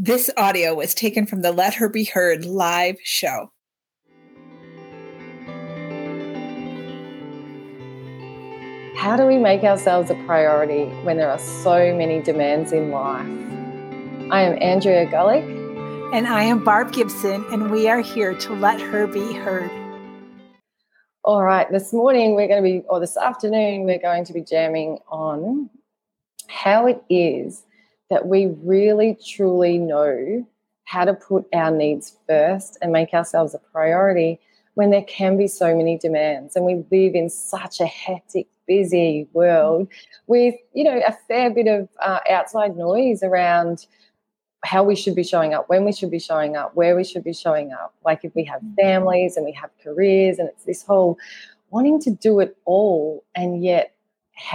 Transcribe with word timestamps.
This 0.00 0.30
audio 0.36 0.76
was 0.76 0.94
taken 0.94 1.26
from 1.26 1.42
the 1.42 1.50
Let 1.50 1.74
Her 1.74 1.88
Be 1.88 2.04
Heard 2.04 2.44
live 2.44 2.98
show. 3.02 3.50
How 8.96 9.16
do 9.16 9.26
we 9.26 9.38
make 9.38 9.64
ourselves 9.64 10.08
a 10.08 10.14
priority 10.24 10.84
when 11.02 11.16
there 11.16 11.28
are 11.28 11.40
so 11.40 11.92
many 11.96 12.22
demands 12.22 12.70
in 12.70 12.92
life? 12.92 13.26
I 14.30 14.42
am 14.42 14.56
Andrea 14.62 15.04
Gullick. 15.06 15.42
And 16.14 16.28
I 16.28 16.44
am 16.44 16.62
Barb 16.62 16.92
Gibson, 16.92 17.44
and 17.50 17.68
we 17.68 17.88
are 17.88 18.00
here 18.00 18.34
to 18.34 18.52
let 18.54 18.80
her 18.80 19.08
be 19.08 19.32
heard. 19.32 19.68
All 21.24 21.42
right, 21.42 21.68
this 21.72 21.92
morning 21.92 22.36
we're 22.36 22.46
going 22.46 22.62
to 22.62 22.70
be, 22.80 22.86
or 22.88 23.00
this 23.00 23.16
afternoon, 23.16 23.82
we're 23.82 23.98
going 23.98 24.24
to 24.26 24.32
be 24.32 24.42
jamming 24.42 25.00
on 25.08 25.68
how 26.46 26.86
it 26.86 27.02
is 27.10 27.64
that 28.10 28.26
we 28.26 28.46
really 28.62 29.16
truly 29.26 29.78
know 29.78 30.46
how 30.84 31.04
to 31.04 31.12
put 31.12 31.46
our 31.52 31.70
needs 31.70 32.16
first 32.26 32.78
and 32.80 32.92
make 32.92 33.12
ourselves 33.12 33.54
a 33.54 33.58
priority 33.58 34.40
when 34.74 34.90
there 34.90 35.02
can 35.02 35.36
be 35.36 35.46
so 35.46 35.76
many 35.76 35.98
demands. 35.98 36.56
And 36.56 36.64
we 36.64 36.84
live 36.90 37.14
in 37.14 37.28
such 37.28 37.80
a 37.80 37.86
hectic 37.86 38.46
busy 38.66 39.26
world 39.32 39.88
with 40.26 40.54
you 40.74 40.84
know 40.84 41.00
a 41.04 41.12
fair 41.26 41.50
bit 41.50 41.66
of 41.66 41.88
uh, 42.00 42.20
outside 42.30 42.76
noise 42.76 43.22
around 43.22 43.86
how 44.64 44.84
we 44.84 44.94
should 44.94 45.14
be 45.14 45.24
showing 45.24 45.54
up 45.54 45.68
when 45.68 45.84
we 45.84 45.92
should 45.92 46.10
be 46.10 46.18
showing 46.18 46.56
up 46.56 46.74
where 46.74 46.94
we 46.94 47.02
should 47.02 47.24
be 47.24 47.32
showing 47.32 47.72
up. 47.72 47.94
Like 48.04 48.24
if 48.24 48.34
we 48.34 48.44
have 48.44 48.60
families 48.76 49.36
and 49.36 49.46
we 49.46 49.52
have 49.52 49.70
careers 49.82 50.38
and 50.38 50.48
it's 50.48 50.64
this 50.64 50.82
whole 50.82 51.18
wanting 51.70 52.00
to 52.00 52.10
do 52.10 52.40
it 52.40 52.56
all 52.64 53.24
and 53.34 53.62
yet 53.62 53.94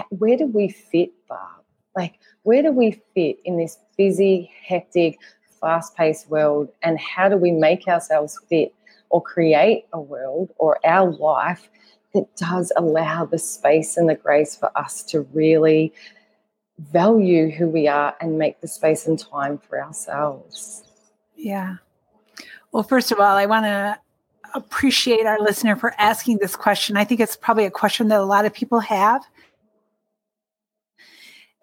where 0.10 0.38
do 0.38 0.46
we 0.46 0.70
fit 0.70 1.12
barb? 1.28 1.64
Like 1.96 2.20
where 2.44 2.62
do 2.62 2.72
we 2.72 3.02
fit 3.14 3.38
in 3.46 3.58
this 3.58 3.78
busy, 3.98 4.52
hectic, 4.66 5.18
fast 5.60 5.96
paced 5.96 6.30
world? 6.30 6.70
And 6.82 7.00
how 7.00 7.30
do 7.30 7.38
we 7.38 7.52
make 7.52 7.88
ourselves 7.88 8.40
fit 8.50 8.74
or 9.10 9.22
create 9.22 9.86
a 9.94 10.00
world 10.00 10.52
or 10.58 10.80
our 10.86 11.12
life 11.12 11.70
that 12.14 12.36
does 12.36 12.72
allow 12.76 13.26
the 13.26 13.40
space 13.40 13.98
and 13.98 14.10
the 14.10 14.16
grace 14.16 14.56
for 14.56 14.78
us 14.78 15.04
to 15.04 15.22
really 15.34 15.94
value 16.92 17.50
who 17.50 17.70
we 17.70 17.88
are 17.88 18.16
and 18.20 18.38
make 18.38 18.60
the 18.62 18.68
space 18.68 19.08
and 19.08 19.18
time 19.18 19.58
for 19.58 19.82
ourselves? 19.82 20.84
Yeah. 21.36 21.78
Well, 22.72 22.84
first 22.84 23.12
of 23.12 23.20
all, 23.20 23.38
I 23.38 23.46
want 23.46 23.66
to 23.66 24.00
appreciate 24.56 25.26
our 25.26 25.40
listener 25.40 25.76
for 25.76 25.94
asking 25.98 26.40
this 26.40 26.56
question. 26.56 26.98
I 26.98 27.06
think 27.06 27.20
it's 27.20 27.36
probably 27.36 27.66
a 27.66 27.72
question 27.72 28.08
that 28.10 28.20
a 28.20 28.26
lot 28.26 28.46
of 28.46 28.54
people 28.54 28.80
have. 28.80 29.24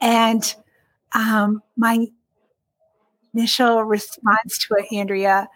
And 0.01 0.55
um, 1.15 1.63
my 1.77 2.07
initial 3.35 3.85
response 3.85 4.59
to 4.59 4.75
it, 4.75 4.87
Andrea, 4.95 5.49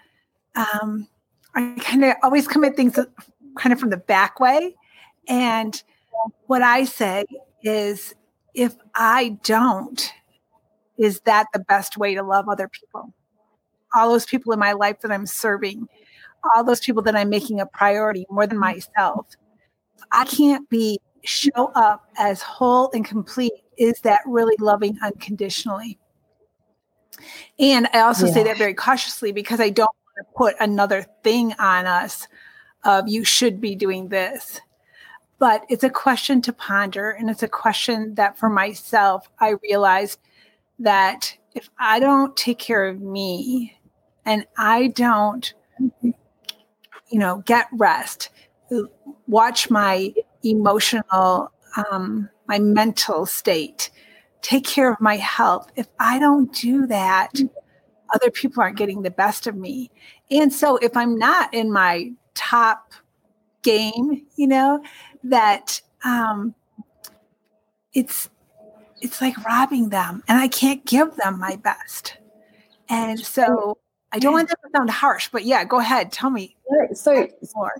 um, 0.54 1.08
I 1.54 1.76
kind 1.80 2.04
of 2.04 2.14
always 2.22 2.48
come 2.48 2.64
at 2.64 2.76
things 2.76 2.98
kind 3.56 3.72
of 3.72 3.78
from 3.78 3.90
the 3.90 3.96
back 3.96 4.40
way. 4.40 4.74
And 5.28 5.80
what 6.46 6.62
I 6.62 6.84
say 6.84 7.24
is, 7.62 8.14
if 8.54 8.76
I 8.94 9.38
don't, 9.42 10.12
is 10.96 11.20
that 11.20 11.46
the 11.52 11.58
best 11.58 11.96
way 11.96 12.14
to 12.14 12.22
love 12.22 12.48
other 12.48 12.68
people? 12.68 13.12
All 13.94 14.10
those 14.10 14.26
people 14.26 14.52
in 14.52 14.58
my 14.58 14.72
life 14.72 15.00
that 15.00 15.12
I'm 15.12 15.26
serving, 15.26 15.88
all 16.54 16.64
those 16.64 16.80
people 16.80 17.02
that 17.02 17.16
I'm 17.16 17.30
making 17.30 17.60
a 17.60 17.66
priority 17.66 18.26
more 18.30 18.46
than 18.46 18.58
myself. 18.58 19.26
I 20.12 20.24
can't 20.24 20.68
be 20.68 21.00
show 21.24 21.72
up 21.74 22.08
as 22.18 22.42
whole 22.42 22.90
and 22.92 23.04
complete 23.04 23.52
is 23.76 24.00
that 24.00 24.20
really 24.26 24.56
loving 24.58 24.98
unconditionally? 25.02 25.98
And 27.58 27.88
I 27.92 28.00
also 28.00 28.26
yeah. 28.26 28.32
say 28.32 28.42
that 28.44 28.58
very 28.58 28.74
cautiously 28.74 29.32
because 29.32 29.60
I 29.60 29.70
don't 29.70 29.86
want 29.86 30.26
to 30.26 30.36
put 30.36 30.54
another 30.60 31.06
thing 31.22 31.54
on 31.58 31.86
us 31.86 32.26
of 32.84 33.08
you 33.08 33.24
should 33.24 33.60
be 33.60 33.74
doing 33.74 34.08
this. 34.08 34.60
But 35.38 35.64
it's 35.68 35.84
a 35.84 35.90
question 35.90 36.42
to 36.42 36.52
ponder. 36.52 37.10
And 37.10 37.28
it's 37.28 37.42
a 37.42 37.48
question 37.48 38.14
that 38.14 38.38
for 38.38 38.48
myself, 38.48 39.28
I 39.38 39.54
realized 39.62 40.18
that 40.78 41.36
if 41.54 41.68
I 41.78 42.00
don't 42.00 42.36
take 42.36 42.58
care 42.58 42.86
of 42.86 43.00
me 43.00 43.76
and 44.24 44.46
I 44.58 44.88
don't, 44.88 45.52
you 46.02 46.14
know, 47.12 47.42
get 47.46 47.66
rest, 47.72 48.30
watch 49.26 49.70
my 49.70 50.14
emotional 50.42 51.52
um, 51.90 52.28
my 52.46 52.58
mental 52.58 53.26
state, 53.26 53.90
take 54.42 54.64
care 54.64 54.92
of 54.92 55.00
my 55.00 55.16
health. 55.16 55.70
If 55.76 55.88
I 55.98 56.18
don't 56.18 56.52
do 56.52 56.86
that, 56.86 57.32
other 58.14 58.30
people 58.30 58.62
aren't 58.62 58.76
getting 58.76 59.02
the 59.02 59.10
best 59.10 59.46
of 59.46 59.56
me. 59.56 59.90
And 60.30 60.52
so 60.52 60.76
if 60.76 60.96
I'm 60.96 61.18
not 61.18 61.52
in 61.52 61.72
my 61.72 62.12
top 62.34 62.92
game, 63.62 64.26
you 64.36 64.46
know, 64.46 64.82
that 65.24 65.80
um, 66.04 66.54
it's 67.92 68.28
it's 69.00 69.20
like 69.20 69.36
robbing 69.44 69.90
them 69.90 70.22
and 70.28 70.38
I 70.38 70.48
can't 70.48 70.84
give 70.86 71.14
them 71.16 71.38
my 71.38 71.56
best. 71.56 72.16
And 72.88 73.18
so 73.18 73.78
I 74.12 74.18
don't 74.18 74.32
want 74.32 74.48
that 74.48 74.58
to 74.64 74.70
sound 74.76 74.90
harsh, 74.90 75.28
but 75.30 75.44
yeah, 75.44 75.64
go 75.64 75.80
ahead. 75.80 76.12
Tell 76.12 76.30
me. 76.30 76.56
So, 76.92 77.28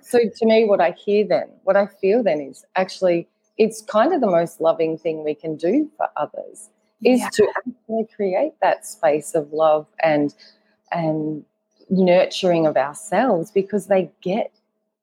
so 0.03 0.19
to 0.19 0.47
me, 0.47 0.65
what 0.65 0.81
I 0.81 0.91
hear 0.91 1.27
then, 1.27 1.49
what 1.63 1.77
I 1.77 1.87
feel 1.87 2.23
then 2.23 2.41
is 2.41 2.65
actually 2.77 3.29
it's 3.59 3.83
kind 3.83 4.13
of 4.13 4.21
the 4.21 4.31
most 4.31 4.61
loving 4.61 4.99
thing 4.99 5.25
we 5.25 5.35
can 5.35 5.57
do 5.57 5.91
for 5.97 6.09
others 6.17 6.71
is 7.05 7.21
yeah. 7.21 7.29
to 7.33 7.49
actually 7.57 8.07
create 8.15 8.53
that 8.61 8.87
space 8.87 9.35
of 9.35 9.53
love 9.53 9.87
and 10.03 10.35
and 10.93 11.45
nurturing 11.91 12.67
of 12.67 12.77
ourselves 12.77 13.51
because 13.51 13.87
they 13.87 14.11
get 14.23 14.53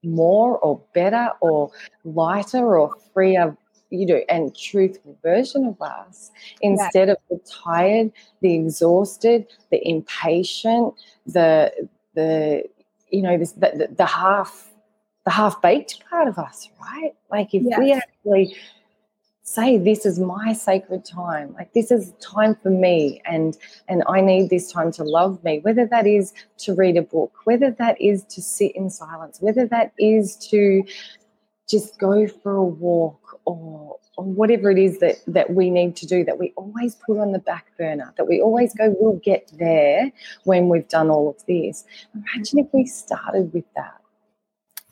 more 0.03 0.57
or 0.59 0.81
better 0.93 1.29
or 1.41 1.71
lighter 2.03 2.77
or 2.77 2.91
freer 3.13 3.55
you 3.91 4.05
know 4.05 4.21
and 4.29 4.57
truthful 4.57 5.15
version 5.21 5.65
of 5.65 5.79
us 5.81 6.31
instead 6.61 7.07
yeah. 7.07 7.13
of 7.13 7.17
the 7.29 7.39
tired 7.47 8.11
the 8.41 8.55
exhausted 8.55 9.45
the 9.69 9.87
impatient 9.87 10.93
the 11.27 11.71
the 12.15 12.63
you 13.09 13.21
know 13.21 13.37
this 13.37 13.51
the, 13.51 13.87
the 13.95 14.05
half 14.05 14.70
the 15.25 15.31
half 15.31 15.61
baked 15.61 16.03
part 16.09 16.27
of 16.27 16.37
us, 16.37 16.69
right? 16.79 17.13
Like 17.29 17.53
if 17.53 17.63
yes. 17.63 17.79
we 17.79 17.93
actually 17.93 18.55
say 19.43 19.77
this 19.77 20.05
is 20.05 20.19
my 20.19 20.53
sacred 20.53 21.03
time 21.03 21.53
like 21.53 21.73
this 21.73 21.91
is 21.91 22.13
time 22.21 22.55
for 22.61 22.69
me 22.69 23.21
and 23.25 23.57
and 23.89 24.03
i 24.07 24.21
need 24.21 24.49
this 24.49 24.71
time 24.71 24.91
to 24.91 25.03
love 25.03 25.43
me 25.43 25.59
whether 25.63 25.85
that 25.85 26.05
is 26.05 26.31
to 26.57 26.73
read 26.75 26.95
a 26.95 27.01
book 27.01 27.33
whether 27.45 27.71
that 27.71 27.99
is 27.99 28.23
to 28.25 28.41
sit 28.41 28.73
in 28.75 28.89
silence 28.89 29.39
whether 29.41 29.65
that 29.65 29.91
is 29.97 30.37
to 30.37 30.83
just 31.67 31.97
go 31.99 32.27
for 32.27 32.55
a 32.55 32.63
walk 32.63 33.39
or, 33.45 33.97
or 34.17 34.25
whatever 34.25 34.69
it 34.69 34.77
is 34.77 34.99
that 34.99 35.15
that 35.25 35.53
we 35.53 35.69
need 35.69 35.95
to 35.95 36.05
do 36.05 36.23
that 36.23 36.37
we 36.37 36.53
always 36.55 36.95
put 36.95 37.17
on 37.17 37.31
the 37.31 37.39
back 37.39 37.65
burner 37.77 38.13
that 38.17 38.27
we 38.27 38.41
always 38.41 38.73
go 38.75 38.95
we'll 38.99 39.19
get 39.23 39.51
there 39.57 40.11
when 40.43 40.69
we've 40.69 40.87
done 40.87 41.09
all 41.09 41.29
of 41.29 41.45
this 41.47 41.83
imagine 42.13 42.59
if 42.59 42.67
we 42.73 42.85
started 42.85 43.51
with 43.53 43.65
that 43.75 44.00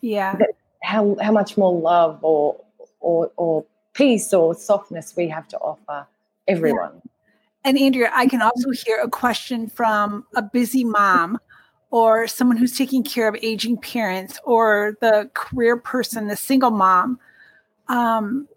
yeah. 0.02 0.38
how 0.84 1.16
how 1.22 1.32
much 1.32 1.58
more 1.58 1.74
love 1.74 2.20
or 2.22 2.56
or 3.00 3.32
or 3.38 3.66
peace 3.94 4.34
or 4.34 4.56
softness 4.56 5.16
we 5.16 5.28
have 5.28 5.48
to 5.48 5.58
offer 5.58 6.08
everyone. 6.48 6.92
Yeah. 6.94 7.12
and 7.66 7.78
andrea 7.78 8.12
i 8.14 8.28
can 8.28 8.42
also 8.42 8.70
hear 8.72 9.00
a 9.02 9.10
question 9.10 9.68
from 9.68 10.26
a 10.36 10.42
busy 10.42 10.84
mom 10.84 11.38
or 11.92 12.28
someone 12.28 12.56
who's 12.58 12.78
taking 12.78 13.04
care 13.04 13.28
of 13.28 13.36
aging 13.42 13.78
parents 13.78 14.40
or 14.44 14.98
the 15.02 15.30
career 15.34 15.76
person 15.76 16.28
the 16.28 16.36
single 16.36 16.72
mom 16.72 17.20
um, 17.90 18.48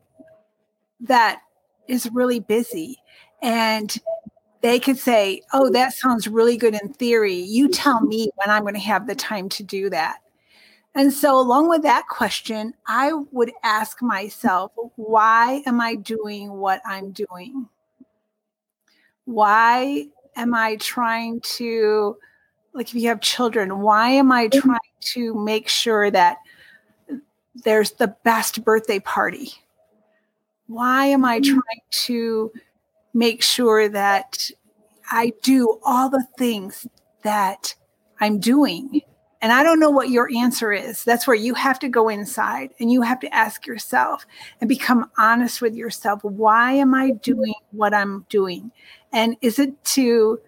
that 1.01 1.41
is 1.89 2.09
really 2.13 2.41
busy. 2.41 2.99
And 3.43 3.95
they 4.61 4.79
could 4.79 4.99
say 4.99 5.43
oh 5.53 5.71
that 5.71 5.93
sounds 5.93 6.29
really 6.29 6.57
good 6.57 6.75
in 6.75 6.93
theory. 6.93 7.35
You 7.35 7.69
tell 7.69 8.01
me 8.01 8.31
when 8.37 8.49
i'm 8.49 8.63
going 8.63 8.75
to 8.75 8.81
have 8.81 9.09
the 9.09 9.15
time 9.17 9.49
to 9.49 9.65
do 9.65 9.91
that 9.91 10.19
and 10.95 11.13
so, 11.13 11.39
along 11.39 11.71
with 11.71 11.83
that 11.83 12.07
question, 12.09 12.75
I 12.87 13.13
would 13.31 13.51
ask 13.63 14.03
myself, 14.03 14.73
why 14.97 15.63
am 15.65 15.81
I 15.81 15.95
doing 15.95 16.53
what 16.53 16.83
I'm 16.85 17.13
doing? 17.13 17.69
Why 19.25 20.09
am 20.37 20.55
I 20.55 20.77
trying 20.77 21.41
to, 21.41 22.19
like, 22.75 22.89
if 22.89 22.95
you 22.95 23.09
have 23.09 23.23
children, 23.23 23.81
why 23.81 24.11
am 24.11 24.31
I 24.31 24.49
mm-hmm. 24.49 24.69
trying 24.69 24.79
to 25.15 25.35
make 25.35 25.69
sure 25.69 26.11
that 26.11 26.37
there's 27.55 27.93
the 27.93 28.15
best 28.23 28.63
birthday 28.63 29.01
party? 29.01 29.55
Why 30.67 31.07
am 31.07 31.25
I 31.25 31.41
mm-hmm. 31.41 31.53
trying 31.55 31.83
to 32.07 32.53
make 33.15 33.43
sure 33.43 33.89
that 33.89 34.51
I 35.11 35.33
do 35.43 35.79
all 35.85 36.11
the 36.11 36.27
things 36.37 36.87
that 37.23 37.77
I'm 38.21 38.41
doing? 38.41 39.01
And 39.43 39.53
I 39.53 39.65
don't 39.65 39.81
know 39.81 39.91
what 39.91 40.09
your 40.09 40.31
answer 40.35 40.73
is. 40.73 41.03
That's 41.03 41.27
where 41.27 41.35
you 41.37 41.55
have 41.55 41.81
to 41.81 41.89
go 41.89 42.09
inside 42.09 42.71
and 42.79 42.93
you 42.93 43.03
have 43.03 43.19
to 43.21 43.35
ask 43.35 43.67
yourself 43.67 44.25
and 44.61 44.69
become 44.69 45.11
honest 45.19 45.61
with 45.61 45.75
yourself. 45.75 46.23
Why 46.23 46.75
am 46.75 46.95
I 46.95 47.11
doing 47.11 47.55
what 47.73 47.93
I'm 47.93 48.25
doing? 48.29 48.71
And 49.13 49.37
is 49.41 49.59
it 49.59 49.83
to 49.85 50.41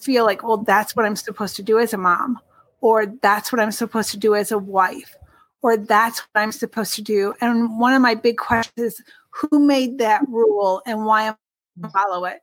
feel 0.00 0.24
like, 0.24 0.42
well, 0.42 0.56
that's 0.56 0.96
what 0.96 1.04
I'm 1.04 1.16
supposed 1.16 1.54
to 1.56 1.62
do 1.62 1.78
as 1.78 1.92
a 1.92 1.98
mom, 1.98 2.40
or 2.80 3.04
that's 3.06 3.52
what 3.52 3.60
I'm 3.60 3.70
supposed 3.70 4.10
to 4.12 4.16
do 4.16 4.34
as 4.34 4.50
a 4.50 4.58
wife, 4.58 5.14
or 5.60 5.76
that's 5.76 6.20
what 6.20 6.40
I'm 6.42 6.50
supposed 6.50 6.94
to 6.94 7.02
do. 7.02 7.34
And 7.42 7.78
one 7.78 7.92
of 7.92 8.00
my 8.00 8.14
big 8.14 8.38
questions 8.38 8.94
is 8.94 9.02
who 9.30 9.60
made 9.60 9.98
that 9.98 10.22
rule 10.28 10.80
and 10.86 11.04
why 11.04 11.24
am 11.24 11.36
I 11.84 11.88
follow 11.88 12.24
it? 12.24 12.40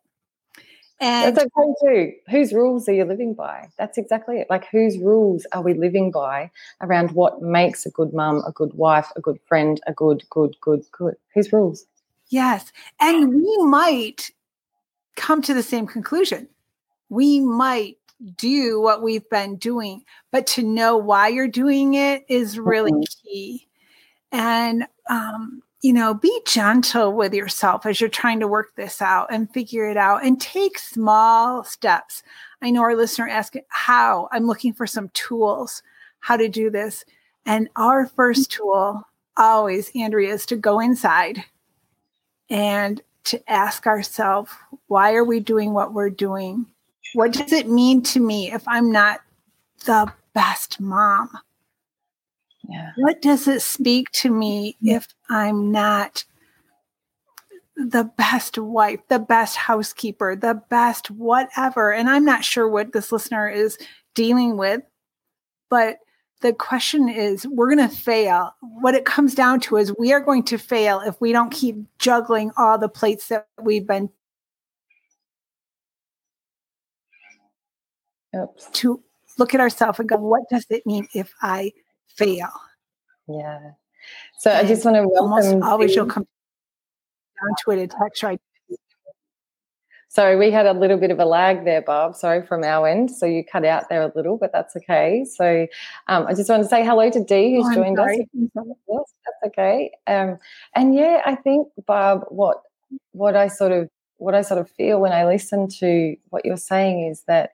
And 0.99 1.35
that's 1.35 1.47
okay 1.57 1.73
too. 1.81 2.13
Whose 2.29 2.53
rules 2.53 2.89
are 2.89 2.93
you 2.93 3.05
living 3.05 3.33
by? 3.33 3.69
That's 3.77 3.97
exactly 3.97 4.39
it. 4.39 4.49
Like 4.49 4.67
whose 4.69 4.97
rules 4.97 5.45
are 5.53 5.61
we 5.61 5.73
living 5.73 6.11
by 6.11 6.51
around 6.81 7.11
what 7.11 7.41
makes 7.41 7.85
a 7.85 7.91
good 7.91 8.13
mum, 8.13 8.43
a 8.45 8.51
good 8.51 8.73
wife, 8.73 9.07
a 9.15 9.21
good 9.21 9.39
friend, 9.47 9.79
a 9.87 9.93
good, 9.93 10.23
good, 10.29 10.55
good, 10.59 10.83
good? 10.91 11.15
Whose 11.33 11.53
rules? 11.53 11.85
Yes. 12.27 12.71
And 12.99 13.33
we 13.33 13.57
might 13.65 14.31
come 15.15 15.41
to 15.43 15.53
the 15.53 15.63
same 15.63 15.87
conclusion. 15.87 16.49
We 17.09 17.39
might 17.39 17.97
do 18.35 18.81
what 18.81 19.01
we've 19.01 19.27
been 19.29 19.55
doing, 19.55 20.03
but 20.31 20.45
to 20.47 20.63
know 20.63 20.97
why 20.97 21.29
you're 21.29 21.47
doing 21.47 21.93
it 21.93 22.25
is 22.27 22.59
really 22.59 22.91
mm-hmm. 22.91 23.27
key. 23.27 23.67
And 24.31 24.85
um, 25.09 25.63
you 25.81 25.93
know, 25.93 26.13
be 26.13 26.41
gentle 26.45 27.13
with 27.13 27.33
yourself 27.33 27.85
as 27.85 28.01
you're 28.01 28.09
trying 28.09 28.39
to 28.41 28.47
work 28.47 28.75
this 28.75 29.01
out 29.01 29.27
and 29.31 29.51
figure 29.53 29.89
it 29.89 29.97
out 29.97 30.25
and 30.25 30.41
take 30.41 30.77
small 30.77 31.63
steps. 31.63 32.21
I 32.61 32.71
know 32.71 32.81
our 32.81 32.95
listener 32.95 33.29
asked 33.29 33.55
how. 33.69 34.27
I'm 34.31 34.45
looking 34.45 34.73
for 34.73 34.85
some 34.85 35.09
tools 35.09 35.81
how 36.19 36.35
to 36.35 36.49
do 36.49 36.69
this. 36.69 37.05
And 37.45 37.69
our 37.77 38.07
first 38.07 38.51
tool 38.51 39.03
always, 39.37 39.89
Andrea, 39.95 40.33
is 40.33 40.45
to 40.47 40.57
go 40.57 40.81
inside 40.81 41.43
and 42.49 43.01
to 43.25 43.49
ask 43.49 43.87
ourselves, 43.87 44.51
why 44.87 45.13
are 45.13 45.23
we 45.23 45.39
doing 45.39 45.73
what 45.73 45.93
we're 45.93 46.09
doing? 46.09 46.65
What 47.13 47.31
does 47.31 47.53
it 47.53 47.69
mean 47.69 48.01
to 48.03 48.19
me 48.19 48.51
if 48.51 48.67
I'm 48.67 48.91
not 48.91 49.21
the 49.85 50.11
best 50.33 50.81
mom? 50.81 51.29
Yeah. 52.69 52.91
What 52.97 53.21
does 53.21 53.47
it 53.47 53.61
speak 53.61 54.11
to 54.11 54.29
me 54.29 54.77
if 54.81 55.07
I'm 55.29 55.71
not 55.71 56.23
the 57.75 58.03
best 58.03 58.57
wife, 58.57 58.99
the 59.07 59.19
best 59.19 59.55
housekeeper, 59.55 60.35
the 60.35 60.61
best 60.69 61.09
whatever? 61.09 61.91
And 61.91 62.09
I'm 62.09 62.25
not 62.25 62.43
sure 62.43 62.67
what 62.67 62.93
this 62.93 63.11
listener 63.11 63.49
is 63.49 63.77
dealing 64.13 64.55
with, 64.55 64.81
but 65.69 65.97
the 66.41 66.53
question 66.53 67.09
is 67.09 67.47
we're 67.47 67.73
going 67.75 67.89
to 67.89 67.95
fail. 67.95 68.53
What 68.61 68.93
it 68.93 69.03
comes 69.03 69.33
down 69.33 69.61
to 69.61 69.77
is 69.77 69.93
we 69.97 70.13
are 70.13 70.21
going 70.21 70.43
to 70.43 70.57
fail 70.57 71.01
if 71.01 71.19
we 71.19 71.31
don't 71.31 71.51
keep 71.51 71.77
juggling 71.97 72.51
all 72.55 72.77
the 72.77 72.87
plates 72.87 73.29
that 73.29 73.47
we've 73.61 73.87
been 73.87 74.09
Oops. 78.35 78.69
to 78.73 79.01
look 79.39 79.55
at 79.55 79.59
ourselves 79.59 79.99
and 79.99 80.07
go, 80.07 80.17
what 80.17 80.43
does 80.51 80.65
it 80.69 80.85
mean 80.85 81.07
if 81.15 81.33
I 81.41 81.71
fail. 82.25 82.49
Yeah. 83.27 83.71
So 84.39 84.51
and 84.51 84.65
I 84.65 84.69
just 84.69 84.85
want 84.85 84.95
to 84.97 85.07
welcome. 85.07 85.63
Always 85.63 85.95
you'll 85.95 86.05
come 86.05 86.25
down 87.41 87.55
to 87.65 87.81
it. 87.81 87.91
Text 87.91 88.23
right. 88.23 88.39
Sorry, 90.11 90.35
we 90.35 90.49
had 90.49 90.65
a 90.65 90.73
little 90.73 90.97
bit 90.97 91.11
of 91.11 91.19
a 91.19 91.25
lag 91.25 91.65
there, 91.65 91.83
Bob. 91.83 92.15
Sorry 92.15 92.43
from 92.43 92.63
our 92.63 92.87
end. 92.87 93.11
So 93.11 93.27
you 93.27 93.43
cut 93.45 93.63
out 93.63 93.89
there 93.89 94.01
a 94.01 94.11
little, 94.15 94.37
but 94.37 94.51
that's 94.51 94.75
okay. 94.75 95.23
So 95.23 95.67
um, 96.07 96.25
I 96.25 96.33
just 96.33 96.49
want 96.49 96.63
to 96.63 96.69
say 96.69 96.83
hello 96.83 97.11
to 97.11 97.23
Dee, 97.23 97.55
who's 97.55 97.67
oh, 97.69 97.75
joined 97.75 97.99
us. 97.99 98.17
That's 98.87 99.53
okay. 99.53 99.91
Um, 100.07 100.39
and 100.75 100.95
yeah, 100.95 101.21
I 101.25 101.35
think 101.35 101.67
Bob, 101.85 102.23
what 102.29 102.63
what 103.11 103.35
I 103.35 103.49
sort 103.49 103.71
of 103.71 103.87
what 104.17 104.33
I 104.33 104.41
sort 104.41 104.59
of 104.59 104.69
feel 104.71 104.99
when 104.99 105.11
I 105.11 105.25
listen 105.25 105.67
to 105.79 106.15
what 106.29 106.43
you're 106.43 106.57
saying 106.57 107.07
is 107.07 107.23
that 107.27 107.51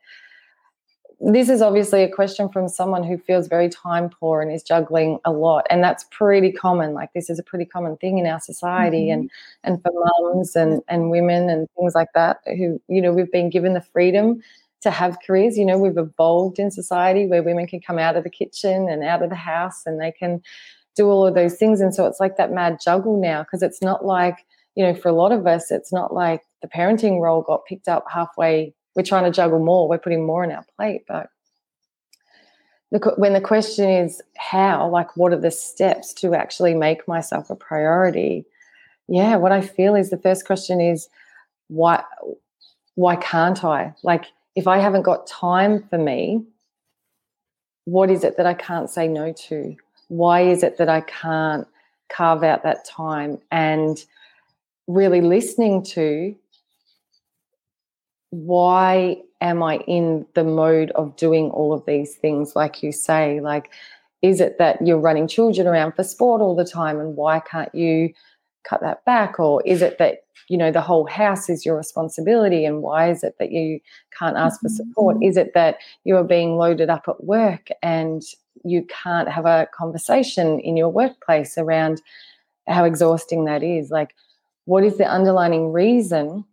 this 1.19 1.50
is 1.50 1.62
obviously 1.62 2.03
a 2.03 2.12
question 2.12 2.50
from 2.50 2.67
someone 2.67 3.03
who 3.03 3.17
feels 3.17 3.47
very 3.47 3.69
time 3.69 4.09
poor 4.09 4.41
and 4.41 4.51
is 4.51 4.63
juggling 4.63 5.19
a 5.25 5.31
lot 5.31 5.65
and 5.69 5.83
that's 5.83 6.06
pretty 6.12 6.51
common 6.51 6.94
like 6.94 7.12
this 7.13 7.29
is 7.29 7.39
a 7.39 7.44
pretty 7.44 7.65
common 7.65 7.95
thing 7.97 8.17
in 8.17 8.25
our 8.25 8.39
society 8.39 9.06
mm-hmm. 9.06 9.21
and 9.21 9.31
and 9.63 9.81
for 9.81 9.91
mums 9.94 10.56
and 10.56 10.81
and 10.88 11.09
women 11.09 11.50
and 11.50 11.67
things 11.77 11.95
like 11.95 12.09
that 12.13 12.38
who 12.45 12.81
you 12.88 13.01
know 13.01 13.13
we've 13.13 13.31
been 13.31 13.50
given 13.50 13.73
the 13.73 13.81
freedom 13.81 14.41
to 14.81 14.91
have 14.91 15.17
careers 15.25 15.57
you 15.57 15.65
know 15.65 15.77
we've 15.77 15.97
evolved 15.97 16.59
in 16.59 16.69
society 16.69 17.25
where 17.27 17.44
women 17.44 17.65
can 17.65 17.79
come 17.79 17.97
out 17.97 18.15
of 18.15 18.23
the 18.23 18.29
kitchen 18.29 18.89
and 18.89 19.03
out 19.03 19.23
of 19.23 19.29
the 19.29 19.35
house 19.35 19.83
and 19.85 20.01
they 20.01 20.11
can 20.11 20.41
do 20.95 21.07
all 21.07 21.25
of 21.25 21.35
those 21.35 21.56
things 21.56 21.81
and 21.81 21.94
so 21.94 22.06
it's 22.06 22.19
like 22.19 22.38
that 22.38 22.51
mad 22.51 22.77
juggle 22.83 23.19
now 23.19 23.44
because 23.44 23.61
it's 23.61 23.81
not 23.81 24.06
like 24.06 24.45
you 24.75 24.83
know 24.83 24.94
for 24.94 25.09
a 25.09 25.13
lot 25.13 25.31
of 25.31 25.47
us 25.47 25.71
it's 25.71 25.94
not 25.94 26.13
like 26.13 26.41
the 26.61 26.68
parenting 26.68 27.21
role 27.21 27.41
got 27.41 27.65
picked 27.65 27.88
up 27.88 28.06
halfway 28.11 28.73
we're 28.95 29.03
trying 29.03 29.25
to 29.25 29.31
juggle 29.31 29.59
more. 29.59 29.88
We're 29.88 29.97
putting 29.97 30.25
more 30.25 30.44
on 30.44 30.51
our 30.51 30.65
plate 30.77 31.03
but 31.07 31.30
the, 32.92 33.13
when 33.18 33.33
the 33.33 33.42
question 33.42 33.89
is 33.89 34.21
how 34.38 34.88
like 34.89 35.18
what 35.18 35.33
are 35.33 35.39
the 35.39 35.51
steps 35.51 36.13
to 36.13 36.33
actually 36.33 36.74
make 36.74 37.07
myself 37.07 37.50
a 37.50 37.56
priority? 37.56 38.45
Yeah 39.07 39.36
what 39.36 39.51
i 39.51 39.62
feel 39.62 39.95
is 39.95 40.09
the 40.09 40.18
first 40.18 40.45
question 40.45 40.81
is 40.81 41.09
why 41.68 42.03
why 42.95 43.15
can't 43.18 43.63
i? 43.63 43.94
Like 44.03 44.25
if 44.56 44.68
i 44.68 44.77
haven't 44.80 45.03
got 45.03 45.27
time 45.27 45.83
for 45.89 45.97
me 45.97 46.44
what 47.86 48.09
is 48.09 48.24
it 48.24 48.38
that 48.38 48.45
i 48.45 48.53
can't 48.53 48.89
say 48.89 49.07
no 49.07 49.33
to? 49.33 49.75
Why 50.07 50.42
is 50.42 50.63
it 50.63 50.77
that 50.77 50.89
i 50.89 51.01
can't 51.01 51.68
carve 52.09 52.44
out 52.44 52.63
that 52.63 52.86
time? 52.86 53.39
And 53.51 54.03
really 54.88 55.21
listening 55.21 55.83
to 55.83 56.36
why 58.35 59.17
am 59.41 59.63
I 59.63 59.77
in 59.87 60.25
the 60.33 60.43
mode 60.43 60.91
of 60.91 61.15
doing 61.15 61.49
all 61.51 61.73
of 61.73 61.85
these 61.85 62.15
things, 62.15 62.55
like 62.55 62.83
you 62.83 62.91
say? 62.91 63.39
Like, 63.39 63.71
is 64.21 64.41
it 64.41 64.57
that 64.57 64.85
you're 64.85 64.99
running 64.99 65.27
children 65.27 65.67
around 65.67 65.93
for 65.93 66.03
sport 66.03 66.41
all 66.41 66.55
the 66.55 66.65
time 66.65 66.99
and 66.99 67.15
why 67.15 67.39
can't 67.39 67.73
you 67.73 68.11
cut 68.67 68.81
that 68.81 69.05
back? 69.05 69.39
Or 69.39 69.61
is 69.65 69.81
it 69.81 69.97
that, 69.99 70.23
you 70.49 70.57
know, 70.57 70.71
the 70.71 70.81
whole 70.81 71.05
house 71.05 71.49
is 71.49 71.65
your 71.65 71.77
responsibility 71.77 72.65
and 72.65 72.81
why 72.81 73.09
is 73.09 73.23
it 73.23 73.35
that 73.39 73.51
you 73.51 73.79
can't 74.17 74.35
ask 74.35 74.59
for 74.59 74.69
support? 74.69 75.15
Mm-hmm. 75.17 75.29
Is 75.29 75.37
it 75.37 75.53
that 75.53 75.77
you 76.03 76.17
are 76.17 76.23
being 76.23 76.57
loaded 76.57 76.89
up 76.89 77.05
at 77.07 77.23
work 77.23 77.69
and 77.81 78.23
you 78.63 78.85
can't 79.03 79.29
have 79.29 79.45
a 79.45 79.67
conversation 79.73 80.59
in 80.59 80.75
your 80.75 80.89
workplace 80.89 81.57
around 81.57 82.01
how 82.67 82.83
exhausting 82.83 83.45
that 83.45 83.63
is? 83.63 83.91
Like, 83.91 84.15
what 84.65 84.83
is 84.83 84.97
the 84.97 85.05
underlying 85.05 85.71
reason 85.71 86.43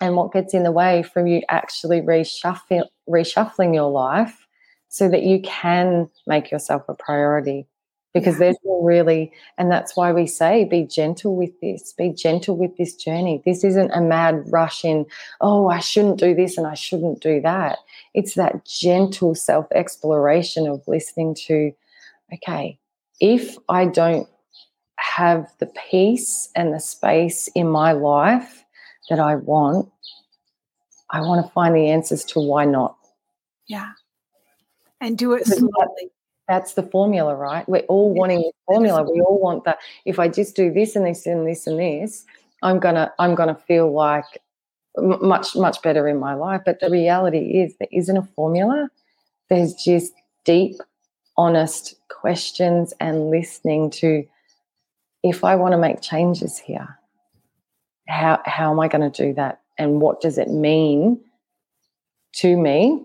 and 0.00 0.16
what 0.16 0.32
gets 0.32 0.54
in 0.54 0.62
the 0.62 0.72
way 0.72 1.02
from 1.02 1.26
you 1.26 1.42
actually 1.48 2.00
reshuffling, 2.00 2.84
reshuffling 3.08 3.74
your 3.74 3.90
life 3.90 4.46
so 4.88 5.08
that 5.08 5.22
you 5.22 5.40
can 5.42 6.08
make 6.26 6.50
yourself 6.50 6.82
a 6.88 6.94
priority 6.94 7.66
because 8.14 8.34
yeah. 8.34 8.38
there's 8.38 8.56
really 8.64 9.32
and 9.58 9.70
that's 9.70 9.96
why 9.96 10.12
we 10.12 10.26
say 10.26 10.64
be 10.64 10.84
gentle 10.84 11.34
with 11.34 11.58
this 11.60 11.92
be 11.92 12.10
gentle 12.10 12.56
with 12.56 12.76
this 12.76 12.94
journey 12.94 13.42
this 13.44 13.64
isn't 13.64 13.90
a 13.90 14.00
mad 14.00 14.42
rush 14.46 14.84
in 14.84 15.04
oh 15.40 15.68
i 15.68 15.78
shouldn't 15.78 16.18
do 16.18 16.34
this 16.34 16.56
and 16.56 16.66
i 16.66 16.74
shouldn't 16.74 17.20
do 17.20 17.40
that 17.40 17.78
it's 18.14 18.34
that 18.34 18.64
gentle 18.64 19.34
self 19.34 19.66
exploration 19.74 20.66
of 20.66 20.82
listening 20.86 21.34
to 21.34 21.72
okay 22.32 22.78
if 23.20 23.56
i 23.68 23.84
don't 23.84 24.28
have 24.98 25.52
the 25.58 25.70
peace 25.90 26.48
and 26.54 26.72
the 26.72 26.80
space 26.80 27.48
in 27.54 27.68
my 27.68 27.92
life 27.92 28.64
that 29.08 29.20
I 29.20 29.36
want, 29.36 29.88
I 31.10 31.20
want 31.20 31.44
to 31.44 31.52
find 31.52 31.74
the 31.74 31.88
answers 31.88 32.24
to 32.26 32.40
why 32.40 32.64
not. 32.64 32.96
Yeah. 33.68 33.92
And 35.00 35.16
do 35.16 35.32
it 35.32 35.46
slowly. 35.46 36.10
That's 36.48 36.74
the 36.74 36.82
formula, 36.82 37.34
right? 37.34 37.68
We're 37.68 37.80
all 37.82 38.14
wanting 38.14 38.38
the 38.38 38.52
formula. 38.66 39.02
We 39.02 39.20
all 39.20 39.40
want 39.40 39.64
that. 39.64 39.78
If 40.04 40.18
I 40.18 40.28
just 40.28 40.54
do 40.54 40.72
this 40.72 40.94
and 40.94 41.04
this 41.06 41.26
and 41.26 41.46
this 41.46 41.66
and 41.66 41.78
this, 41.78 42.24
I'm 42.62 42.78
gonna 42.78 43.12
I'm 43.18 43.34
gonna 43.34 43.56
feel 43.56 43.92
like 43.92 44.24
much 44.96 45.56
much 45.56 45.82
better 45.82 46.08
in 46.08 46.18
my 46.18 46.34
life. 46.34 46.62
But 46.64 46.80
the 46.80 46.88
reality 46.88 47.60
is 47.60 47.74
there 47.78 47.88
isn't 47.92 48.16
a 48.16 48.22
formula. 48.22 48.88
There's 49.50 49.74
just 49.74 50.12
deep, 50.44 50.76
honest 51.36 51.96
questions 52.08 52.94
and 53.00 53.30
listening 53.30 53.90
to 53.90 54.24
if 55.22 55.44
I 55.44 55.56
want 55.56 55.72
to 55.72 55.78
make 55.78 56.00
changes 56.00 56.58
here, 56.58 56.98
how 58.08 58.40
how 58.44 58.70
am 58.70 58.80
I 58.80 58.88
going 58.88 59.10
to 59.10 59.24
do 59.24 59.34
that? 59.34 59.60
And 59.78 60.00
what 60.00 60.20
does 60.20 60.38
it 60.38 60.48
mean 60.48 61.20
to 62.36 62.56
me 62.56 63.04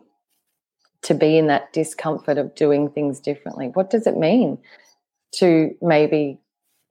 to 1.03 1.13
be 1.13 1.37
in 1.37 1.47
that 1.47 1.73
discomfort 1.73 2.37
of 2.37 2.55
doing 2.55 2.89
things 2.89 3.19
differently? 3.19 3.69
What 3.73 3.89
does 3.89 4.07
it 4.07 4.17
mean 4.17 4.57
to 5.35 5.75
maybe 5.81 6.39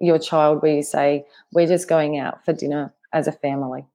your 0.01 0.19
child 0.19 0.63
where 0.63 0.77
you 0.77 0.83
say, 0.83 1.27
We're 1.53 1.67
just 1.67 1.89
going 1.89 2.19
out 2.19 2.45
for 2.45 2.53
dinner 2.53 2.93
as 3.13 3.29
a 3.29 3.33
family? 3.33 3.87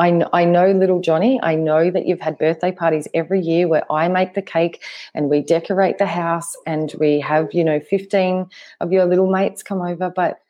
I 0.00 0.10
know, 0.10 0.30
I 0.32 0.46
know, 0.46 0.70
little 0.70 1.02
Johnny, 1.02 1.38
I 1.42 1.56
know 1.56 1.90
that 1.90 2.06
you've 2.06 2.22
had 2.22 2.38
birthday 2.38 2.72
parties 2.72 3.06
every 3.12 3.42
year 3.42 3.68
where 3.68 3.84
I 3.92 4.08
make 4.08 4.32
the 4.32 4.40
cake 4.40 4.82
and 5.12 5.28
we 5.28 5.42
decorate 5.42 5.98
the 5.98 6.06
house 6.06 6.56
and 6.66 6.90
we 6.98 7.20
have, 7.20 7.52
you 7.52 7.62
know, 7.62 7.80
15 7.80 8.48
of 8.80 8.92
your 8.92 9.04
little 9.04 9.30
mates 9.30 9.62
come 9.62 9.82
over, 9.82 10.08
but 10.08 10.40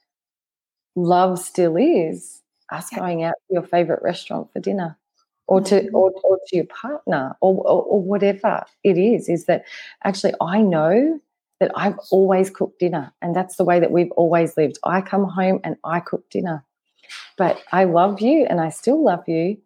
love 0.94 1.40
still 1.40 1.76
is 1.76 2.39
us 2.70 2.90
going 2.90 3.22
out 3.22 3.34
to 3.48 3.54
your 3.54 3.62
favorite 3.62 4.02
restaurant 4.02 4.52
for 4.52 4.60
dinner 4.60 4.96
or 5.50 5.60
to 5.60 5.82
mm-hmm. 5.82 5.94
or, 5.94 6.12
or 6.22 6.38
to 6.46 6.56
your 6.56 6.66
partner 6.66 7.36
or, 7.40 7.56
or, 7.56 7.82
or 7.82 8.00
whatever 8.00 8.64
it 8.84 8.96
is 8.96 9.28
is 9.28 9.44
that 9.46 9.64
actually 10.04 10.32
i 10.40 10.62
know 10.62 11.20
that 11.58 11.70
i've 11.74 11.98
always 12.10 12.48
cooked 12.48 12.78
dinner 12.78 13.12
and 13.20 13.36
that's 13.36 13.56
the 13.56 13.64
way 13.64 13.78
that 13.78 13.90
we've 13.90 14.12
always 14.12 14.56
lived. 14.56 14.78
I 14.82 15.02
come 15.02 15.24
home 15.24 15.60
and 15.62 15.76
i 15.84 16.00
cook 16.00 16.28
dinner. 16.30 16.64
But 17.36 17.62
i 17.72 17.84
love 17.84 18.20
you 18.20 18.46
and 18.46 18.60
i 18.60 18.70
still 18.70 19.02
love 19.04 19.28
you 19.28 19.58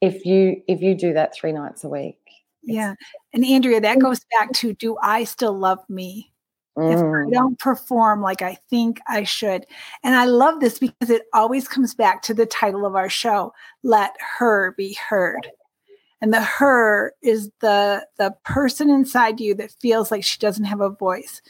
if 0.00 0.24
you 0.24 0.62
if 0.68 0.80
you 0.80 0.94
do 0.94 1.12
that 1.14 1.34
three 1.34 1.52
nights 1.52 1.82
a 1.82 1.88
week. 1.88 2.20
Yeah. 2.62 2.94
And 3.32 3.44
andrea 3.44 3.80
that 3.80 3.98
goes 3.98 4.20
back 4.38 4.52
to 4.52 4.74
do 4.74 4.96
i 5.02 5.24
still 5.24 5.58
love 5.58 5.80
me 5.88 6.32
mm. 6.78 6.92
if 6.92 6.98
i 6.98 7.02
mm. 7.02 7.32
don't 7.32 7.58
perform 7.58 8.20
like 8.20 8.42
i 8.42 8.56
think 8.70 9.00
i 9.08 9.22
should 9.22 9.66
and 10.02 10.14
i 10.14 10.24
love 10.24 10.60
this 10.60 10.78
because 10.78 11.10
it 11.10 11.22
always 11.32 11.68
comes 11.68 11.94
back 11.94 12.22
to 12.22 12.34
the 12.34 12.46
title 12.46 12.86
of 12.86 12.94
our 12.94 13.08
show 13.08 13.52
let 13.82 14.14
her 14.38 14.74
be 14.76 14.94
heard 14.94 15.50
and 16.20 16.32
the 16.32 16.40
her 16.40 17.12
is 17.22 17.50
the 17.60 18.06
the 18.18 18.34
person 18.44 18.90
inside 18.90 19.40
you 19.40 19.54
that 19.54 19.74
feels 19.80 20.10
like 20.10 20.24
she 20.24 20.38
doesn't 20.38 20.64
have 20.64 20.80
a 20.80 20.90
voice 20.90 21.42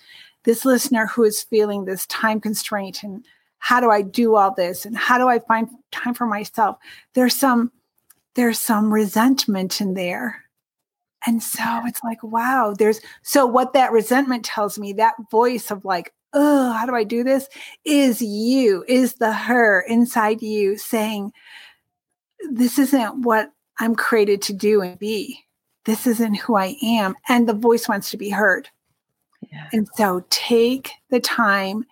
this 0.44 0.64
listener 0.64 1.06
who 1.06 1.24
is 1.24 1.42
feeling 1.42 1.84
this 1.84 2.06
time 2.06 2.40
constraint 2.40 3.02
and 3.02 3.24
how 3.58 3.80
do 3.80 3.90
i 3.90 4.02
do 4.02 4.34
all 4.36 4.54
this 4.54 4.84
and 4.84 4.96
how 4.96 5.18
do 5.18 5.28
i 5.28 5.38
find 5.40 5.68
time 5.92 6.14
for 6.14 6.26
myself 6.26 6.76
there's 7.14 7.34
some 7.34 7.70
there's 8.38 8.60
some 8.60 8.94
resentment 8.94 9.80
in 9.80 9.94
there. 9.94 10.44
And 11.28 11.42
so 11.42 11.82
it's 11.84 12.02
like, 12.02 12.22
wow, 12.22 12.74
there's 12.78 13.02
so 13.20 13.44
what 13.44 13.74
that 13.74 13.92
resentment 13.92 14.46
tells 14.46 14.78
me, 14.78 14.94
that 14.94 15.12
voice 15.30 15.70
of 15.70 15.84
like, 15.84 16.14
oh, 16.32 16.72
how 16.72 16.86
do 16.86 16.94
I 16.94 17.04
do 17.04 17.22
this? 17.22 17.50
Is 17.84 18.22
you, 18.22 18.82
is 18.88 19.16
the 19.16 19.34
her 19.34 19.82
inside 19.82 20.40
you 20.40 20.78
saying, 20.78 21.34
this 22.50 22.78
isn't 22.78 23.26
what 23.26 23.50
I'm 23.78 23.94
created 23.94 24.40
to 24.42 24.54
do 24.54 24.80
and 24.80 24.98
be. 24.98 25.38
This 25.84 26.06
isn't 26.06 26.36
who 26.36 26.56
I 26.56 26.76
am. 26.82 27.14
And 27.28 27.46
the 27.46 27.52
voice 27.52 27.90
wants 27.90 28.10
to 28.12 28.16
be 28.16 28.30
heard. 28.30 28.70
Yeah. 29.52 29.68
And 29.74 29.86
so 29.96 30.24
take 30.30 30.92
the 31.10 31.20
time 31.20 31.84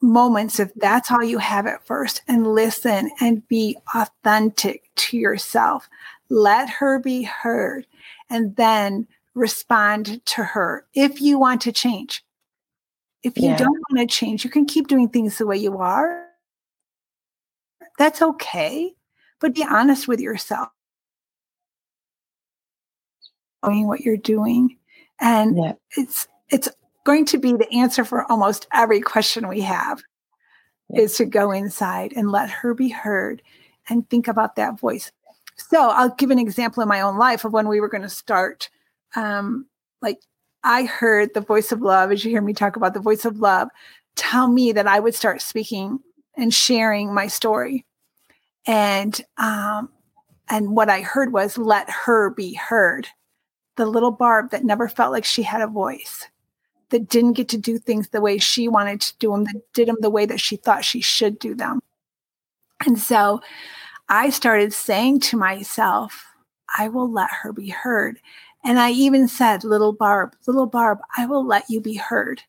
moments 0.00 0.58
if 0.58 0.74
that's 0.74 1.12
all 1.12 1.22
you 1.22 1.38
have 1.38 1.68
at 1.68 1.86
first 1.86 2.22
and 2.26 2.54
listen 2.54 3.08
and 3.20 3.46
be 3.46 3.76
authentic 3.94 4.90
to 4.96 5.16
yourself. 5.16 5.88
Let 6.30 6.68
her 6.70 6.98
be 6.98 7.22
heard 7.22 7.86
and 8.30 8.56
then 8.56 9.06
respond 9.34 10.24
to 10.26 10.44
her 10.44 10.86
if 10.94 11.20
you 11.20 11.38
want 11.38 11.60
to 11.62 11.72
change. 11.72 12.24
If 13.22 13.38
you 13.38 13.50
yeah. 13.50 13.56
don't 13.56 13.82
want 13.90 14.08
to 14.08 14.14
change, 14.14 14.44
you 14.44 14.50
can 14.50 14.66
keep 14.66 14.86
doing 14.86 15.08
things 15.08 15.38
the 15.38 15.46
way 15.46 15.56
you 15.56 15.78
are. 15.78 16.26
That's 17.98 18.20
okay. 18.20 18.92
But 19.40 19.54
be 19.54 19.64
honest 19.64 20.08
with 20.08 20.20
yourself. 20.20 20.68
Knowing 23.62 23.86
what 23.86 24.00
you're 24.00 24.16
doing. 24.16 24.76
And 25.20 25.56
yeah. 25.56 25.72
it's 25.96 26.28
it's 26.50 26.68
going 27.04 27.24
to 27.26 27.38
be 27.38 27.52
the 27.52 27.70
answer 27.72 28.04
for 28.04 28.30
almost 28.30 28.66
every 28.72 29.00
question 29.00 29.48
we 29.48 29.60
have 29.62 30.02
is 30.94 31.16
to 31.16 31.24
go 31.24 31.50
inside 31.50 32.12
and 32.14 32.30
let 32.30 32.50
her 32.50 32.74
be 32.74 32.88
heard 32.88 33.42
and 33.88 34.08
think 34.08 34.28
about 34.28 34.56
that 34.56 34.78
voice. 34.78 35.10
So 35.56 35.90
I'll 35.90 36.10
give 36.10 36.30
an 36.30 36.38
example 36.38 36.82
in 36.82 36.88
my 36.88 37.00
own 37.00 37.16
life 37.16 37.44
of 37.44 37.52
when 37.52 37.68
we 37.68 37.80
were 37.80 37.88
going 37.88 38.02
to 38.02 38.08
start. 38.08 38.70
Um, 39.16 39.66
like 40.02 40.18
I 40.62 40.84
heard 40.84 41.34
the 41.34 41.40
voice 41.40 41.72
of 41.72 41.80
love, 41.80 42.10
as 42.10 42.24
you 42.24 42.30
hear 42.30 42.42
me 42.42 42.54
talk 42.54 42.76
about 42.76 42.94
the 42.94 43.00
voice 43.00 43.24
of 43.24 43.38
love, 43.38 43.68
tell 44.16 44.48
me 44.48 44.72
that 44.72 44.86
I 44.86 45.00
would 45.00 45.14
start 45.14 45.42
speaking 45.42 46.00
and 46.36 46.52
sharing 46.52 47.14
my 47.14 47.26
story. 47.28 47.84
And 48.66 49.20
um, 49.36 49.90
and 50.48 50.74
what 50.74 50.90
I 50.90 51.00
heard 51.00 51.32
was 51.32 51.56
let 51.56 51.88
her 51.88 52.30
be 52.30 52.54
heard. 52.54 53.08
The 53.76 53.86
little 53.86 54.10
Barb 54.10 54.50
that 54.50 54.64
never 54.64 54.88
felt 54.88 55.12
like 55.12 55.24
she 55.24 55.42
had 55.42 55.60
a 55.60 55.66
voice 55.66 56.28
that 56.90 57.08
didn't 57.08 57.32
get 57.32 57.48
to 57.48 57.58
do 57.58 57.78
things 57.78 58.08
the 58.08 58.20
way 58.20 58.38
she 58.38 58.68
wanted 58.68 59.00
to 59.00 59.16
do 59.18 59.32
them, 59.32 59.44
that 59.44 59.62
did 59.72 59.88
them 59.88 59.96
the 60.00 60.10
way 60.10 60.26
that 60.26 60.40
she 60.40 60.56
thought 60.56 60.84
she 60.84 61.00
should 61.00 61.38
do 61.38 61.54
them. 61.54 61.80
And 62.86 62.98
so 62.98 63.40
I 64.08 64.30
started 64.30 64.72
saying 64.72 65.20
to 65.20 65.36
myself, 65.36 66.26
I 66.76 66.88
will 66.88 67.10
let 67.10 67.30
her 67.30 67.52
be 67.52 67.68
heard. 67.68 68.18
And 68.64 68.78
I 68.78 68.90
even 68.92 69.28
said, 69.28 69.64
Little 69.64 69.92
Barb, 69.92 70.34
little 70.46 70.66
Barb, 70.66 70.98
I 71.16 71.26
will 71.26 71.44
let 71.44 71.68
you 71.68 71.80
be 71.80 71.94
heard. 71.94 72.42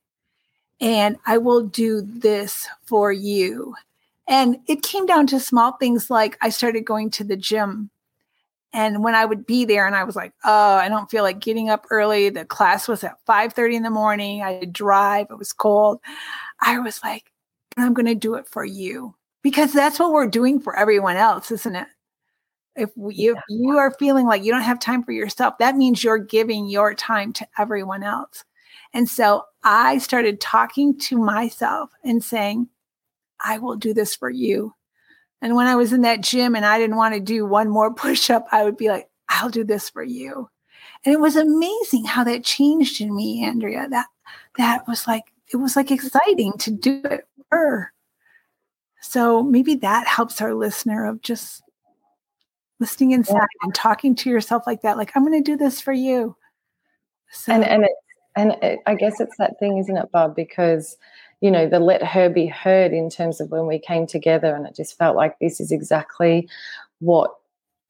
And 0.82 1.18
I 1.26 1.38
will 1.38 1.62
do 1.62 2.02
this 2.02 2.68
for 2.86 3.12
you. 3.12 3.76
And 4.28 4.58
it 4.68 4.82
came 4.82 5.06
down 5.06 5.28
to 5.28 5.40
small 5.40 5.74
things 5.74 6.10
like 6.10 6.38
I 6.42 6.50
started 6.50 6.86
going 6.86 7.12
to 7.12 7.24
the 7.24 7.38
gym 7.38 7.92
and 8.76 9.06
when 9.06 9.16
I 9.16 9.24
would 9.24 9.46
be 9.46 9.64
there 9.64 9.88
and 9.88 9.96
I 9.96 10.04
was 10.04 10.18
like, 10.18 10.34
oh, 10.44 10.76
I 10.76 10.90
don't 10.90 11.10
feel 11.10 11.24
like 11.24 11.40
getting 11.40 11.70
up 11.70 11.86
early. 11.92 12.30
The 12.30 12.44
class 12.44 12.90
was 12.90 13.06
at 13.06 13.18
5 13.26 13.54
30 13.54 13.78
in 13.78 13.84
the 13.84 13.90
morning. 13.90 14.44
I 14.44 14.52
had 14.52 14.74
drive, 14.74 15.28
it 15.30 15.40
was 15.40 15.54
cold. 15.54 16.02
I 16.60 16.80
was 16.80 17.02
like, 17.02 17.32
I'm 17.78 17.94
going 17.94 18.06
to 18.06 18.16
do 18.16 18.36
it 18.36 18.50
for 18.50 18.66
you 18.66 19.16
because 19.46 19.72
that's 19.72 20.00
what 20.00 20.12
we're 20.12 20.26
doing 20.26 20.60
for 20.60 20.76
everyone 20.76 21.18
else, 21.18 21.52
isn't 21.52 21.76
it? 21.76 21.86
If, 22.76 22.90
we, 22.96 23.14
if 23.14 23.38
you 23.48 23.78
are 23.78 23.92
feeling 23.92 24.26
like 24.26 24.44
you 24.44 24.52
don't 24.52 24.64
have 24.64 24.80
time 24.80 25.04
for 25.04 25.12
yourself, 25.12 25.60
that 25.60 25.78
means 25.78 26.04
you're 26.04 26.18
giving 26.18 26.68
your 26.68 26.96
time 26.96 27.32
to 27.34 27.48
everyone 27.60 28.02
else. 28.02 28.44
And 28.92 29.08
so 29.08 29.44
I 29.64 30.00
started 30.00 30.42
talking 30.42 30.98
to 31.02 31.20
myself 31.20 31.92
and 32.04 32.24
saying, 32.24 32.70
I 33.40 33.60
will 33.60 33.76
do 33.76 33.94
this 33.94 34.16
for 34.16 34.32
you. 34.32 34.74
And 35.44 35.56
when 35.56 35.68
I 35.68 35.76
was 35.76 35.94
in 35.94 36.02
that 36.02 36.22
gym 36.22 36.56
and 36.56 36.66
I 36.66 36.80
didn't 36.80 36.98
want 36.98 37.14
to 37.14 37.20
do 37.20 37.46
one 37.46 37.70
more 37.70 37.94
push 37.94 38.32
up, 38.32 38.48
I 38.52 38.64
would 38.64 38.78
be 38.78 38.90
like, 38.90 39.08
I'll 39.30 39.52
do 39.52 39.64
this 39.64 39.92
for 39.92 40.02
you. 40.02 40.50
And 41.06 41.14
it 41.14 41.20
was 41.20 41.36
amazing 41.36 42.06
how 42.06 42.24
that 42.24 42.44
changed 42.44 43.00
in 43.00 43.16
me, 43.16 43.46
Andrea. 43.46 43.88
That 43.92 44.08
that 44.58 44.88
was 44.88 45.06
like 45.06 45.26
it 45.54 45.58
was 45.58 45.76
like 45.76 45.92
exciting 45.92 46.54
to 46.58 46.72
do 46.72 47.00
it 47.04 47.28
for 47.38 47.46
her. 47.52 47.94
So 49.08 49.44
maybe 49.44 49.76
that 49.76 50.08
helps 50.08 50.42
our 50.42 50.56
listener 50.56 51.06
of 51.06 51.22
just 51.22 51.62
listening 52.80 53.12
inside 53.12 53.36
yeah. 53.36 53.46
and 53.62 53.74
talking 53.74 54.16
to 54.16 54.30
yourself 54.30 54.64
like 54.66 54.82
that, 54.82 54.98
like 54.98 55.12
I'm 55.16 55.26
going 55.26 55.42
to 55.42 55.52
do 55.52 55.56
this 55.56 55.80
for 55.80 55.94
you. 55.94 56.36
So. 57.32 57.54
And 57.54 57.64
and 57.64 57.84
it, 57.84 57.92
and 58.36 58.52
it, 58.64 58.80
I 58.88 58.96
guess 58.96 59.20
it's 59.20 59.38
that 59.38 59.60
thing, 59.60 59.78
isn't 59.78 59.96
it, 59.96 60.12
Bob? 60.12 60.36
Because 60.36 60.98
you 61.40 61.52
know, 61.52 61.70
the 61.70 61.80
let 61.80 62.02
her 62.04 62.30
be 62.30 62.48
heard 62.48 62.94
in 62.94 63.10
terms 63.10 63.40
of 63.40 63.52
when 63.52 63.68
we 63.68 63.78
came 63.78 64.08
together. 64.08 64.56
And 64.56 64.66
it 64.66 64.76
just 64.76 64.98
felt 64.98 65.16
like 65.16 65.38
this 65.40 65.60
is 65.60 65.72
exactly 65.72 66.50
what 67.00 67.32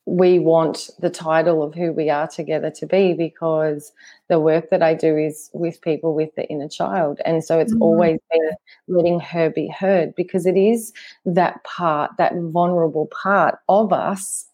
we 0.05 0.37
want 0.37 0.91
the 0.99 1.09
title 1.09 1.63
of 1.63 1.73
who 1.73 1.91
we 1.91 2.09
are 2.09 2.27
together 2.27 2.69
to 2.69 2.85
be 2.85 3.13
because 3.13 3.91
the 4.27 4.39
work 4.39 4.69
that 4.69 4.83
I 4.83 4.93
do 4.93 5.17
is 5.17 5.49
with 5.53 5.81
people 5.81 6.13
with 6.13 6.33
the 6.35 6.47
inner 6.47 6.69
child. 6.69 7.19
And 7.25 7.43
so 7.43 7.59
it's 7.59 7.73
mm-hmm. 7.73 7.81
always 7.81 8.19
been 8.31 8.51
letting 8.87 9.19
her 9.19 9.49
be 9.49 9.67
heard 9.67 10.13
because 10.15 10.45
it 10.45 10.57
is 10.57 10.93
that 11.25 11.63
part, 11.63 12.11
that 12.17 12.33
vulnerable 12.35 13.07
part 13.07 13.57
of 13.67 13.91
us 13.91 14.47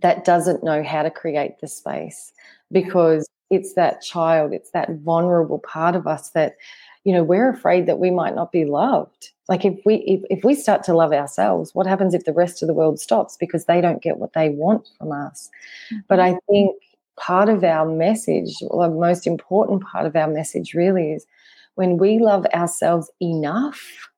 that 0.00 0.24
doesn't 0.24 0.64
know 0.64 0.82
how 0.82 1.02
to 1.02 1.10
create 1.10 1.60
the 1.60 1.68
space 1.68 2.32
because 2.70 3.26
it's 3.50 3.74
that 3.74 4.02
child, 4.02 4.52
it's 4.52 4.70
that 4.70 4.90
vulnerable 5.00 5.58
part 5.58 5.94
of 5.94 6.06
us 6.06 6.30
that 6.30 6.56
you 7.04 7.12
know 7.12 7.24
we're 7.24 7.50
afraid 7.50 7.86
that 7.86 7.98
we 7.98 8.10
might 8.10 8.34
not 8.34 8.52
be 8.52 8.64
loved 8.64 9.31
like 9.48 9.64
if 9.64 9.78
we 9.84 9.96
if, 10.06 10.20
if 10.38 10.44
we 10.44 10.54
start 10.54 10.82
to 10.84 10.94
love 10.94 11.12
ourselves 11.12 11.74
what 11.74 11.86
happens 11.86 12.14
if 12.14 12.24
the 12.24 12.32
rest 12.32 12.62
of 12.62 12.68
the 12.68 12.74
world 12.74 12.98
stops 12.98 13.36
because 13.38 13.64
they 13.64 13.80
don't 13.80 14.02
get 14.02 14.18
what 14.18 14.32
they 14.34 14.48
want 14.48 14.88
from 14.98 15.12
us 15.12 15.50
mm-hmm. 15.92 16.00
but 16.08 16.20
i 16.20 16.36
think 16.48 16.76
part 17.18 17.48
of 17.48 17.62
our 17.62 17.86
message 17.86 18.54
or 18.68 18.88
the 18.88 18.94
most 18.94 19.26
important 19.26 19.82
part 19.82 20.06
of 20.06 20.16
our 20.16 20.28
message 20.28 20.74
really 20.74 21.12
is 21.12 21.26
when 21.74 21.96
we 21.96 22.18
love 22.18 22.46
ourselves 22.54 23.10
enough 23.20 24.08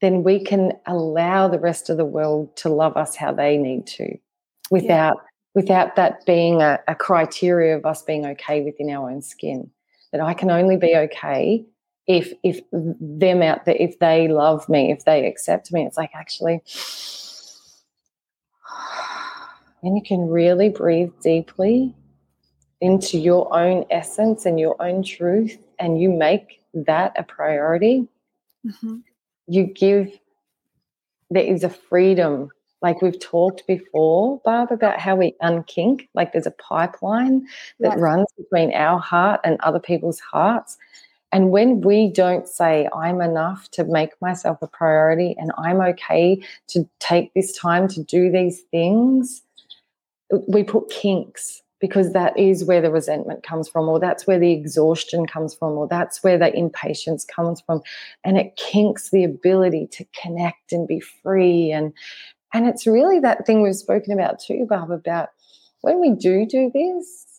then 0.00 0.22
we 0.22 0.42
can 0.42 0.72
allow 0.86 1.46
the 1.46 1.58
rest 1.58 1.90
of 1.90 1.98
the 1.98 2.04
world 2.04 2.54
to 2.56 2.68
love 2.68 2.96
us 2.96 3.16
how 3.16 3.32
they 3.32 3.56
need 3.56 3.86
to 3.86 4.16
without 4.70 5.16
yeah. 5.16 5.22
without 5.54 5.96
that 5.96 6.24
being 6.26 6.62
a, 6.62 6.78
a 6.88 6.94
criteria 6.94 7.76
of 7.76 7.84
us 7.84 8.02
being 8.02 8.26
okay 8.26 8.60
within 8.62 8.90
our 8.90 9.10
own 9.10 9.22
skin 9.22 9.70
that 10.12 10.20
I 10.20 10.34
can 10.34 10.50
only 10.50 10.76
be 10.76 10.96
okay 10.96 11.64
if 12.06 12.32
if 12.42 12.60
them 12.72 13.42
out 13.42 13.64
there 13.64 13.76
if 13.78 13.98
they 13.98 14.28
love 14.28 14.68
me 14.68 14.90
if 14.90 15.04
they 15.04 15.26
accept 15.26 15.72
me 15.72 15.84
it's 15.84 15.96
like 15.96 16.10
actually 16.14 16.62
and 19.82 19.96
you 19.96 20.02
can 20.02 20.28
really 20.28 20.68
breathe 20.68 21.12
deeply 21.22 21.94
into 22.80 23.18
your 23.18 23.54
own 23.54 23.84
essence 23.90 24.46
and 24.46 24.58
your 24.58 24.80
own 24.82 25.02
truth 25.02 25.58
and 25.78 26.00
you 26.00 26.08
make 26.08 26.62
that 26.72 27.12
a 27.16 27.22
priority 27.22 28.08
mm-hmm. 28.66 28.96
you 29.46 29.64
give 29.64 30.18
there 31.30 31.44
is 31.44 31.62
a 31.62 31.70
freedom 31.70 32.50
like 32.82 33.02
we've 33.02 33.20
talked 33.20 33.66
before, 33.66 34.40
Barb, 34.44 34.72
about 34.72 34.98
how 34.98 35.14
we 35.14 35.34
unkink. 35.42 36.08
Like 36.14 36.32
there's 36.32 36.46
a 36.46 36.52
pipeline 36.52 37.46
that 37.80 37.92
yes. 37.92 37.98
runs 37.98 38.26
between 38.36 38.72
our 38.72 38.98
heart 38.98 39.40
and 39.44 39.60
other 39.60 39.80
people's 39.80 40.20
hearts. 40.20 40.78
And 41.32 41.50
when 41.50 41.80
we 41.80 42.10
don't 42.12 42.48
say, 42.48 42.88
I'm 42.94 43.20
enough 43.20 43.70
to 43.72 43.84
make 43.84 44.10
myself 44.20 44.58
a 44.62 44.66
priority 44.66 45.36
and 45.38 45.52
I'm 45.56 45.80
okay 45.80 46.42
to 46.68 46.88
take 46.98 47.32
this 47.34 47.56
time 47.56 47.86
to 47.88 48.02
do 48.02 48.30
these 48.32 48.60
things, 48.70 49.42
we 50.48 50.64
put 50.64 50.90
kinks 50.90 51.62
because 51.80 52.12
that 52.12 52.38
is 52.38 52.64
where 52.64 52.82
the 52.82 52.90
resentment 52.90 53.42
comes 53.42 53.68
from, 53.68 53.88
or 53.88 53.98
that's 53.98 54.26
where 54.26 54.38
the 54.38 54.52
exhaustion 54.52 55.26
comes 55.26 55.54
from, 55.54 55.72
or 55.72 55.88
that's 55.88 56.22
where 56.22 56.36
the 56.36 56.54
impatience 56.54 57.24
comes 57.24 57.62
from. 57.62 57.80
And 58.22 58.36
it 58.36 58.56
kinks 58.56 59.10
the 59.10 59.24
ability 59.24 59.88
to 59.92 60.04
connect 60.20 60.72
and 60.72 60.86
be 60.86 61.00
free. 61.00 61.72
And 61.72 61.92
and 62.52 62.66
it's 62.66 62.86
really 62.86 63.20
that 63.20 63.46
thing 63.46 63.62
we've 63.62 63.76
spoken 63.76 64.12
about 64.12 64.40
too, 64.40 64.66
Barb, 64.68 64.90
about 64.90 65.30
when 65.80 66.00
we 66.00 66.10
do 66.10 66.44
do 66.44 66.70
this, 66.74 67.29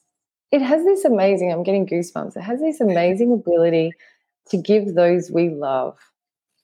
it 0.52 0.62
has 0.62 0.84
this 0.84 1.06
amazing, 1.06 1.52
I'm 1.52 1.64
getting 1.64 1.88
goosebumps, 1.88 2.36
it 2.36 2.42
has 2.42 2.60
this 2.60 2.82
amazing 2.82 3.32
ability 3.32 3.94
to 4.50 4.58
give 4.58 4.96
those 4.96 5.32
we 5.32 5.50
love 5.50 5.98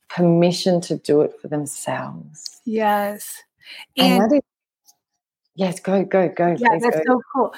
permission 0.09 0.81
to 0.81 0.97
do 0.97 1.21
it 1.21 1.33
for 1.41 1.47
themselves. 1.47 2.61
Yes. 2.65 3.41
And, 3.95 4.23
and 4.23 4.33
is, 4.33 4.41
yes, 5.55 5.79
go, 5.79 6.03
go, 6.03 6.29
go. 6.29 6.55
Yeah, 6.57 6.77
that's 6.81 6.97
go. 6.97 7.03
so 7.05 7.21
cool. 7.33 7.55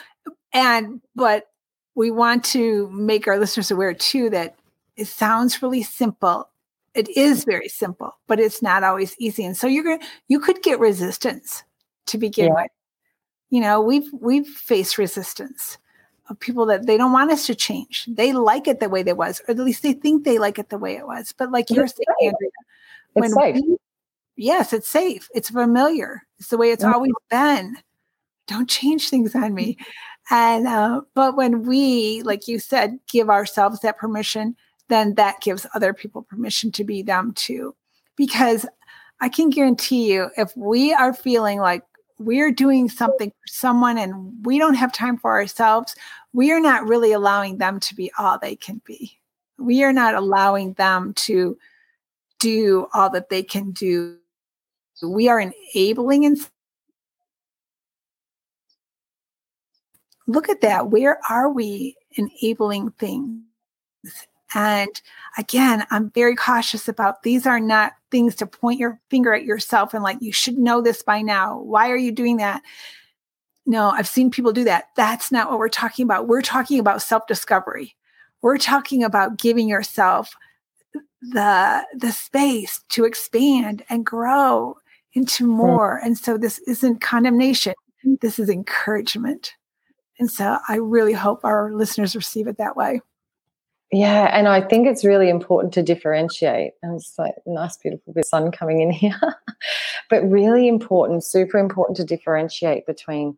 And, 0.54 1.02
but 1.16 1.48
we 1.96 2.12
want 2.12 2.44
to 2.46 2.90
make 2.92 3.28
our 3.28 3.40
listeners 3.40 3.72
aware 3.72 3.94
too 3.94 4.30
that 4.30 4.56
it 4.96 5.08
sounds 5.08 5.62
really 5.64 5.84
simple. 5.84 6.50
It 6.94 7.10
is 7.10 7.44
very 7.44 7.70
simple, 7.70 8.18
but 8.28 8.40
it's 8.40 8.62
not 8.62 8.84
always 8.84 9.16
easy. 9.20 9.46
And 9.46 9.58
so 9.58 9.68
you're 9.68 9.84
going 9.84 10.00
to, 10.00 10.06
you 10.28 10.40
could 10.40 10.62
get 10.62 10.80
resistance 10.80 11.64
to 12.08 12.18
begin 12.18 12.48
yeah. 12.48 12.54
with. 12.54 12.72
You 13.50 13.62
know, 13.62 13.82
we've, 13.82 14.10
we've 14.14 14.48
faced 14.48 15.00
resistance 15.00 15.79
of 16.30 16.40
people 16.40 16.66
that 16.68 16.86
they 16.86 16.98
don't 16.98 17.12
want 17.12 17.32
us 17.32 17.46
to 17.48 17.56
change. 17.56 18.06
They 18.08 18.34
like 18.34 18.68
it 18.68 18.80
the 18.80 18.90
way 18.90 19.02
it 19.02 19.18
was, 19.18 19.42
or 19.42 19.52
at 19.52 19.58
least 19.58 19.84
they 19.84 19.94
think 19.94 20.24
they 20.24 20.38
like 20.38 20.60
it 20.60 20.70
the 20.70 20.78
way 20.78 20.96
it 20.96 21.08
was. 21.08 21.34
But 21.38 21.52
like 21.52 21.70
you're 21.70 21.88
saying, 21.88 22.06
Andrea, 22.22 22.52
when 23.14 23.34
we, 23.36 23.78
yes, 24.36 24.72
it's 24.74 24.88
safe. 24.88 25.30
It's 25.34 25.50
familiar. 25.50 26.24
It's 26.38 26.50
the 26.50 26.58
way 26.58 26.72
it's 26.72 26.84
mm-hmm. 26.84 26.94
always 26.94 27.14
been. 27.30 27.78
Don't 28.48 28.70
change 28.70 29.10
things 29.10 29.36
on 29.36 29.54
me. 29.54 29.78
And 30.32 30.68
uh, 30.68 31.02
but 31.16 31.36
when 31.36 31.64
we, 31.66 32.22
like 32.24 32.48
you 32.48 32.60
said, 32.60 33.00
give 33.12 33.30
ourselves 33.30 33.80
that 33.80 33.98
permission, 33.98 34.56
then 34.88 35.16
that 35.16 35.42
gives 35.42 35.66
other 35.74 35.94
people 35.94 36.22
permission 36.22 36.72
to 36.74 36.84
be 36.84 37.02
them 37.02 37.34
too. 37.34 37.76
Because 38.16 38.66
I 39.22 39.30
can 39.30 39.50
guarantee 39.50 40.14
you, 40.14 40.30
if 40.38 40.56
we 40.56 40.94
are 40.94 41.14
feeling 41.14 41.60
like 41.60 41.84
we're 42.20 42.52
doing 42.52 42.90
something 42.90 43.30
for 43.30 43.48
someone 43.48 43.98
and 43.98 44.46
we 44.46 44.60
don't 44.60 44.76
have 44.76 44.92
time 44.92 45.18
for 45.18 45.32
ourselves, 45.32 45.96
we 46.34 46.52
are 46.52 46.60
not 46.60 46.88
really 46.88 47.14
allowing 47.14 47.58
them 47.58 47.80
to 47.80 47.96
be 47.96 48.12
all 48.20 48.38
they 48.38 48.56
can 48.56 48.82
be. 48.86 49.18
We 49.58 49.84
are 49.84 49.94
not 49.94 50.16
allowing 50.16 50.74
them 50.74 51.14
to 51.16 51.58
do 52.40 52.88
all 52.94 53.10
that 53.12 53.30
they 53.30 53.42
can 53.42 53.72
do. 53.72 54.18
We 55.02 55.30
are 55.30 55.40
enabling 55.40 56.26
and 56.26 56.38
look 60.28 60.50
at 60.50 60.62
that. 60.62 60.90
Where 60.90 61.20
are 61.30 61.50
we 61.50 61.96
enabling 62.12 62.92
things? 62.92 63.44
And 64.54 65.02
again, 65.38 65.86
I'm 65.92 66.10
very 66.12 66.36
cautious 66.36 66.88
about 66.88 67.24
these 67.24 67.46
are 67.46 67.60
not 67.60 67.94
things 68.12 68.36
to 68.36 68.48
point 68.48 68.80
your 68.80 69.00
finger 69.10 69.34
at 69.34 69.46
yourself 69.46 69.94
and 69.94 70.04
like, 70.04 70.18
you 70.22 70.32
should 70.32 70.58
know 70.58 70.82
this 70.82 71.04
by 71.04 71.22
now. 71.22 71.60
Why 71.60 71.90
are 71.90 71.98
you 71.98 72.12
doing 72.12 72.38
that? 72.38 72.64
No, 73.66 73.92
I've 73.92 74.08
seen 74.08 74.32
people 74.32 74.52
do 74.52 74.64
that. 74.64 74.86
That's 74.96 75.32
not 75.32 75.50
what 75.50 75.60
we're 75.60 75.70
talking 75.70 76.04
about. 76.04 76.28
We're 76.28 76.42
talking 76.42 76.80
about 76.80 77.04
self 77.04 77.28
discovery. 77.28 77.96
We're 78.42 78.58
talking 78.58 79.04
about 79.04 79.38
giving 79.38 79.70
yourself 79.70 80.36
the 81.22 81.86
the 81.96 82.12
space 82.12 82.82
to 82.90 83.06
expand 83.06 83.84
and 83.90 84.06
grow 84.06 84.78
into 85.14 85.46
more. 85.46 85.98
And 85.98 86.18
so 86.18 86.38
this 86.38 86.60
isn't 86.60 87.02
condemnation. 87.02 87.74
This 88.22 88.40
is 88.40 88.50
encouragement. 88.50 89.54
And 90.20 90.32
so 90.32 90.58
I 90.68 90.76
really 90.76 91.14
hope 91.14 91.44
our 91.44 91.72
listeners 91.74 92.16
receive 92.16 92.48
it 92.48 92.58
that 92.58 92.76
way. 92.76 93.02
Yeah, 93.92 94.30
and 94.32 94.48
I 94.48 94.62
think 94.62 94.88
it's 94.88 95.04
really 95.04 95.30
important 95.30 95.74
to 95.74 95.84
differentiate. 95.84 96.74
And 96.84 96.96
it's 96.96 97.18
like 97.18 97.34
nice, 97.48 97.76
beautiful 97.78 98.14
bit 98.14 98.22
of 98.22 98.28
sun 98.28 98.52
coming 98.52 98.82
in 98.82 98.92
here. 99.04 99.20
but 100.10 100.22
really 100.30 100.68
important, 100.68 101.24
super 101.24 101.58
important 101.58 101.98
to 101.98 102.04
differentiate 102.04 102.86
between 102.86 103.38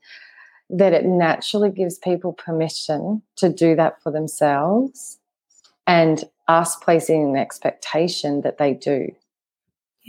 that 0.70 0.94
it 0.94 1.06
naturally 1.06 1.70
gives 1.70 1.98
people 1.98 2.34
permission 2.34 3.22
to 3.36 3.50
do 3.50 3.76
that 3.76 4.02
for 4.02 4.12
themselves 4.12 5.20
and 5.86 6.24
us 6.48 6.76
placing 6.78 7.30
an 7.30 7.36
expectation 7.36 8.42
that 8.42 8.58
they 8.58 8.74
do. 8.74 9.08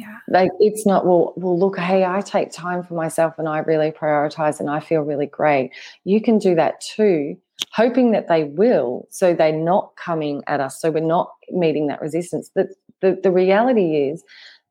Yeah. 0.02 0.18
Like 0.28 0.50
it's 0.58 0.84
not, 0.84 1.06
well, 1.06 1.32
well, 1.36 1.58
look, 1.58 1.78
hey, 1.78 2.04
I 2.04 2.20
take 2.20 2.50
time 2.50 2.82
for 2.82 2.94
myself 2.94 3.34
and 3.38 3.48
I 3.48 3.58
really 3.58 3.90
prioritize 3.90 4.58
and 4.58 4.68
I 4.68 4.80
feel 4.80 5.00
really 5.02 5.26
great. 5.26 5.70
You 6.04 6.20
can 6.20 6.38
do 6.38 6.54
that 6.56 6.80
too 6.80 7.36
hoping 7.70 8.10
that 8.10 8.28
they 8.28 8.44
will, 8.44 9.06
so 9.10 9.34
they're 9.34 9.52
not 9.52 9.94
coming 9.96 10.42
at 10.46 10.60
us, 10.60 10.80
so 10.80 10.90
we're 10.90 11.00
not 11.00 11.32
meeting 11.50 11.86
that 11.86 12.00
resistance. 12.00 12.50
The, 12.54 12.68
the, 13.00 13.20
the 13.22 13.30
reality 13.30 14.08
is, 14.08 14.24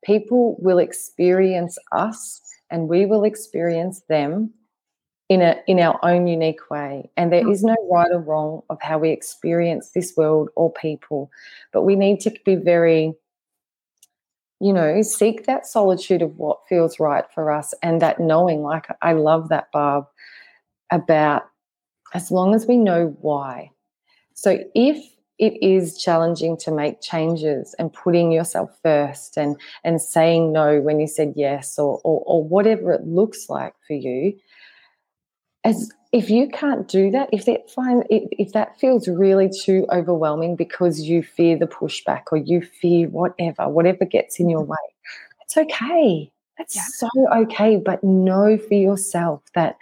people 0.04 0.58
will 0.60 0.80
experience 0.80 1.78
us 1.92 2.42
and 2.70 2.90
we 2.90 3.06
will 3.06 3.24
experience 3.24 4.02
them 4.10 4.52
in 5.30 5.42
a 5.42 5.56
in 5.68 5.80
our 5.80 5.98
own 6.04 6.28
unique 6.28 6.70
way 6.70 7.10
and 7.16 7.32
there 7.32 7.44
mm. 7.44 7.54
is 7.54 7.64
no 7.64 7.76
right 7.90 8.12
or 8.12 8.20
wrong 8.20 8.62
of 8.70 8.82
how 8.82 8.98
we 8.98 9.12
experience 9.12 9.92
this 9.92 10.14
world 10.18 10.50
or 10.56 10.74
people 10.74 11.30
but 11.72 11.84
we 11.84 11.96
need 11.96 12.20
to 12.20 12.32
be 12.44 12.56
very 12.56 13.14
you 14.62 14.72
know 14.72 15.02
seek 15.02 15.46
that 15.46 15.66
solitude 15.66 16.22
of 16.22 16.38
what 16.38 16.60
feels 16.70 17.00
right 17.00 17.26
for 17.34 17.52
us 17.52 17.74
and 17.82 18.02
that 18.02 18.20
knowing 18.20 18.62
like 18.62 18.88
i 19.02 19.14
love 19.14 19.50
that 19.50 19.72
barb 19.72 20.06
about 20.92 21.44
as 22.14 22.32
long 22.32 22.54
as 22.54 22.68
we 22.68 22.78
know 22.78 23.16
why. 23.22 23.72
So 24.34 24.60
if 24.76 25.04
it 25.40 25.62
is 25.64 25.98
challenging 25.98 26.56
to 26.58 26.72
make 26.72 27.02
changes 27.02 27.74
and 27.80 27.92
putting 27.92 28.32
yourself 28.32 28.70
first 28.84 29.38
and 29.38 29.60
and 29.84 30.00
saying 30.00 30.52
no 30.52 30.80
when 30.82 31.00
you 31.00 31.08
said 31.08 31.34
yes 31.36 31.80
or 31.80 32.00
or, 32.04 32.22
or 32.28 32.44
whatever 32.44 32.92
it 32.92 33.08
looks 33.08 33.50
like 33.50 33.74
for 33.88 33.94
you 33.94 34.38
as 35.64 35.92
if 36.12 36.30
you 36.30 36.48
can't 36.50 36.88
do 36.88 37.10
that 37.12 37.30
if 37.32 37.46
that 37.46 37.70
find 37.70 38.04
if, 38.10 38.52
that 38.54 38.80
feels 38.80 39.08
really 39.08 39.50
too 39.50 39.86
overwhelming 39.92 40.56
because 40.56 41.02
you 41.02 41.24
fear 41.24 41.58
the 41.58 41.68
pushback 41.68 42.24
or 42.32 42.38
you 42.38 42.62
fear 42.62 43.08
whatever 43.10 43.68
whatever 43.70 44.06
gets 44.06 44.40
in 44.40 44.50
your 44.50 44.62
mm-hmm. 44.62 44.72
way 44.72 44.78
it's 45.42 45.58
okay 45.58 46.32
that's 46.58 46.76
yeah. 46.76 46.84
so 46.88 47.10
okay 47.34 47.78
but 47.78 48.04
know 48.04 48.58
for 48.58 48.74
yourself 48.74 49.42
that 49.56 49.78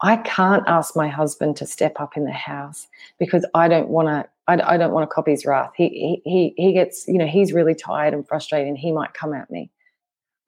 I 0.00 0.16
can't 0.16 0.64
ask 0.66 0.94
my 0.94 1.08
husband 1.08 1.56
to 1.56 1.66
step 1.66 1.98
up 1.98 2.16
in 2.16 2.24
the 2.24 2.32
house 2.32 2.88
because 3.18 3.46
I 3.54 3.68
don't 3.68 3.88
want 3.88 4.08
to. 4.08 4.28
I, 4.46 4.74
I, 4.74 4.76
don't 4.76 4.92
want 4.92 5.08
to 5.08 5.14
copy 5.14 5.30
his 5.30 5.46
wrath. 5.46 5.72
He, 5.74 6.20
he 6.24 6.52
he 6.58 6.72
gets 6.74 7.08
you 7.08 7.16
know 7.16 7.26
he's 7.26 7.54
really 7.54 7.74
tired 7.74 8.12
and 8.12 8.28
frustrated, 8.28 8.68
and 8.68 8.76
he 8.76 8.92
might 8.92 9.14
come 9.14 9.32
at 9.32 9.50
me. 9.50 9.70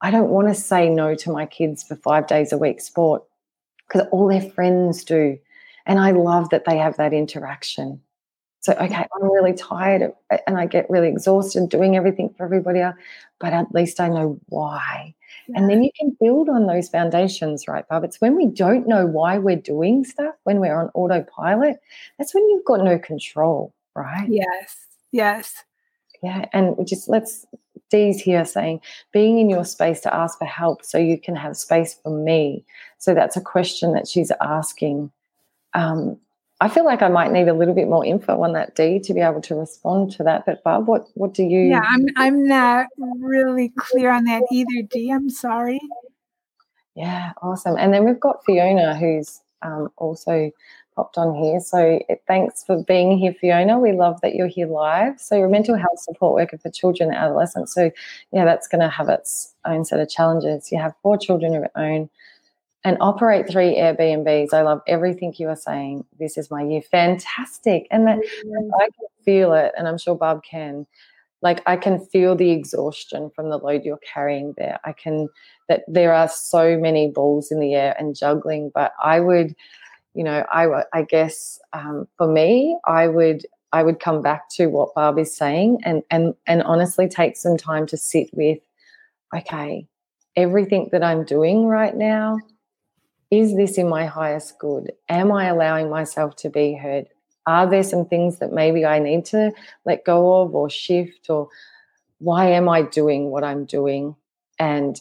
I 0.01 0.11
don't 0.11 0.29
want 0.29 0.47
to 0.49 0.53
say 0.53 0.89
no 0.89 1.15
to 1.15 1.31
my 1.31 1.47
kids 1.47 1.81
for 1.81 1.95
five 1.95 2.27
days 2.27 2.53
a 2.53 2.57
week 2.57 2.81
sport 2.81 3.23
because 3.87 4.07
all 4.11 4.27
their 4.27 4.41
friends 4.41 5.03
do, 5.03 5.37
and 5.85 5.99
I 5.99 6.11
love 6.11 6.49
that 6.49 6.65
they 6.65 6.77
have 6.77 6.97
that 6.97 7.13
interaction. 7.13 8.01
So 8.59 8.73
okay, 8.73 8.93
mm. 8.93 9.07
I'm 9.15 9.31
really 9.31 9.53
tired 9.53 10.11
and 10.45 10.57
I 10.57 10.65
get 10.65 10.89
really 10.89 11.07
exhausted 11.07 11.69
doing 11.69 11.95
everything 11.95 12.33
for 12.35 12.43
everybody 12.43 12.81
else, 12.81 12.95
but 13.39 13.53
at 13.53 13.73
least 13.73 13.99
I 13.99 14.09
know 14.09 14.39
why. 14.47 15.13
And 15.55 15.69
then 15.69 15.81
you 15.81 15.91
can 15.97 16.17
build 16.19 16.49
on 16.49 16.67
those 16.67 16.89
foundations, 16.89 17.67
right, 17.67 17.87
Barb? 17.87 18.03
It's 18.03 18.19
when 18.19 18.35
we 18.35 18.47
don't 18.47 18.87
know 18.87 19.05
why 19.05 19.37
we're 19.37 19.55
doing 19.55 20.03
stuff, 20.03 20.35
when 20.43 20.59
we're 20.59 20.77
on 20.77 20.89
autopilot, 20.93 21.77
that's 22.17 22.35
when 22.35 22.47
you've 22.49 22.65
got 22.65 22.83
no 22.83 22.99
control, 22.99 23.73
right? 23.95 24.27
Yes. 24.29 24.75
Yes. 25.11 25.63
Yeah. 26.21 26.45
And 26.51 26.85
just 26.85 27.07
let's 27.07 27.45
Dee's 27.89 28.21
here 28.21 28.45
saying, 28.45 28.81
being 29.11 29.39
in 29.39 29.49
your 29.49 29.65
space 29.65 30.01
to 30.01 30.13
ask 30.13 30.37
for 30.37 30.45
help 30.45 30.83
so 30.83 30.97
you 30.97 31.19
can 31.19 31.35
have 31.35 31.57
space 31.57 31.95
for 31.95 32.09
me. 32.09 32.63
So 32.97 33.13
that's 33.13 33.37
a 33.37 33.41
question 33.41 33.93
that 33.93 34.07
she's 34.07 34.31
asking. 34.41 35.11
Um, 35.73 36.17
I 36.59 36.69
feel 36.69 36.85
like 36.85 37.03
I 37.03 37.07
might 37.07 37.31
need 37.31 37.47
a 37.47 37.53
little 37.53 37.75
bit 37.75 37.87
more 37.87 38.03
info 38.03 38.41
on 38.41 38.53
that 38.53 38.75
Dee 38.75 38.99
to 39.01 39.13
be 39.13 39.21
able 39.21 39.41
to 39.41 39.55
respond 39.55 40.11
to 40.13 40.23
that. 40.23 40.45
But 40.45 40.63
Barb, 40.63 40.87
what 40.87 41.07
what 41.13 41.33
do 41.33 41.43
you? 41.43 41.59
Yeah, 41.59 41.83
I'm 41.85 42.05
I'm 42.15 42.47
not 42.47 42.87
really 43.19 43.69
clear 43.77 44.11
on 44.11 44.23
that 44.23 44.41
either. 44.51 44.87
Dee, 44.89 45.11
I'm 45.11 45.29
sorry. 45.29 45.79
Yeah, 46.95 47.33
awesome. 47.43 47.75
And 47.77 47.93
then 47.93 48.05
we've 48.05 48.19
got 48.19 48.43
Fiona, 48.43 48.97
who's 48.97 49.39
um, 49.61 49.89
also 49.97 50.51
popped 50.97 51.17
on 51.17 51.35
here. 51.35 51.61
So 51.61 51.99
thanks 52.27 52.63
for 52.63 52.83
being 52.83 53.17
here, 53.17 53.33
Fiona. 53.39 53.79
We 53.79 53.93
love 53.93 54.19
that 54.21 54.35
you're 54.35 54.47
here 54.47 54.67
live. 54.67 55.21
So 55.21 55.37
you're 55.37 55.45
a 55.45 55.49
mental 55.49 55.75
health 55.75 55.99
support 55.99 56.33
worker 56.33 56.57
for 56.57 56.71
children 56.71 57.09
and 57.09 57.17
adolescents. 57.17 57.73
So 57.73 57.91
yeah, 58.33 58.43
that's 58.43 58.67
going 58.67 58.81
to 58.81 58.89
have 58.89 59.07
its 59.07 59.53
own 59.63 59.85
set 59.85 59.99
of 59.99 60.09
challenges. 60.09 60.71
You 60.71 60.79
have 60.79 60.93
four 61.03 61.17
children 61.17 61.55
of 61.55 61.61
your 61.61 61.71
own 61.75 62.09
and 62.83 62.97
operate 62.99 63.49
three 63.49 63.75
Airbnbs. 63.75 64.53
I 64.53 64.61
love 64.61 64.81
everything 64.87 65.33
you 65.37 65.49
are 65.49 65.55
saying. 65.55 66.05
This 66.19 66.37
is 66.37 66.49
my 66.49 66.63
year. 66.63 66.81
Fantastic. 66.81 67.87
And 67.91 68.07
that 68.07 68.17
mm-hmm. 68.17 68.73
I 68.75 68.85
can 68.85 69.07
feel 69.23 69.53
it, 69.53 69.73
and 69.77 69.87
I'm 69.87 69.97
sure 69.97 70.15
Bob 70.15 70.43
can. 70.43 70.87
Like 71.43 71.61
I 71.67 71.75
can 71.77 71.99
feel 71.99 72.35
the 72.35 72.49
exhaustion 72.49 73.29
from 73.35 73.49
the 73.49 73.57
load 73.57 73.83
you're 73.83 73.99
carrying 74.13 74.55
there. 74.57 74.79
I 74.83 74.93
can 74.93 75.27
that 75.69 75.83
there 75.87 76.13
are 76.13 76.27
so 76.27 76.77
many 76.77 77.11
balls 77.11 77.51
in 77.51 77.59
the 77.59 77.75
air 77.75 77.95
and 77.99 78.15
juggling, 78.15 78.71
but 78.73 78.93
I 79.03 79.19
would, 79.19 79.55
you 80.17 80.23
know, 80.23 80.43
I 80.51 80.83
I 80.93 81.03
guess 81.03 81.59
um, 81.73 82.07
for 82.17 82.27
me, 82.27 82.75
I 82.85 83.07
would 83.07 83.45
I 83.71 83.83
would 83.83 83.99
come 83.99 84.23
back 84.23 84.49
to 84.55 84.65
what 84.65 84.95
Barb 84.95 85.19
is 85.19 85.33
saying 85.35 85.77
and 85.83 86.01
and 86.09 86.33
and 86.47 86.63
honestly 86.63 87.07
take 87.07 87.37
some 87.37 87.55
time 87.55 87.85
to 87.85 87.97
sit 87.97 88.31
with, 88.33 88.57
okay, 89.35 89.87
everything 90.35 90.89
that 90.91 91.03
I'm 91.03 91.23
doing 91.23 91.67
right 91.67 91.95
now, 91.95 92.39
is 93.29 93.55
this 93.55 93.77
in 93.77 93.87
my 93.87 94.07
highest 94.07 94.57
good? 94.57 94.91
Am 95.07 95.31
I 95.31 95.45
allowing 95.45 95.87
myself 95.87 96.35
to 96.37 96.49
be 96.49 96.73
heard? 96.73 97.05
Are 97.45 97.69
there 97.69 97.83
some 97.83 98.05
things 98.07 98.39
that 98.39 98.51
maybe 98.51 98.87
I 98.87 98.97
need 98.97 99.23
to 99.25 99.51
let 99.85 100.03
go 100.03 100.41
of 100.41 100.55
or 100.55 100.67
shift 100.67 101.29
or 101.29 101.47
why 102.17 102.47
am 102.47 102.67
I 102.67 102.81
doing 102.81 103.29
what 103.29 103.43
I'm 103.43 103.65
doing? 103.65 104.15
And 104.57 104.99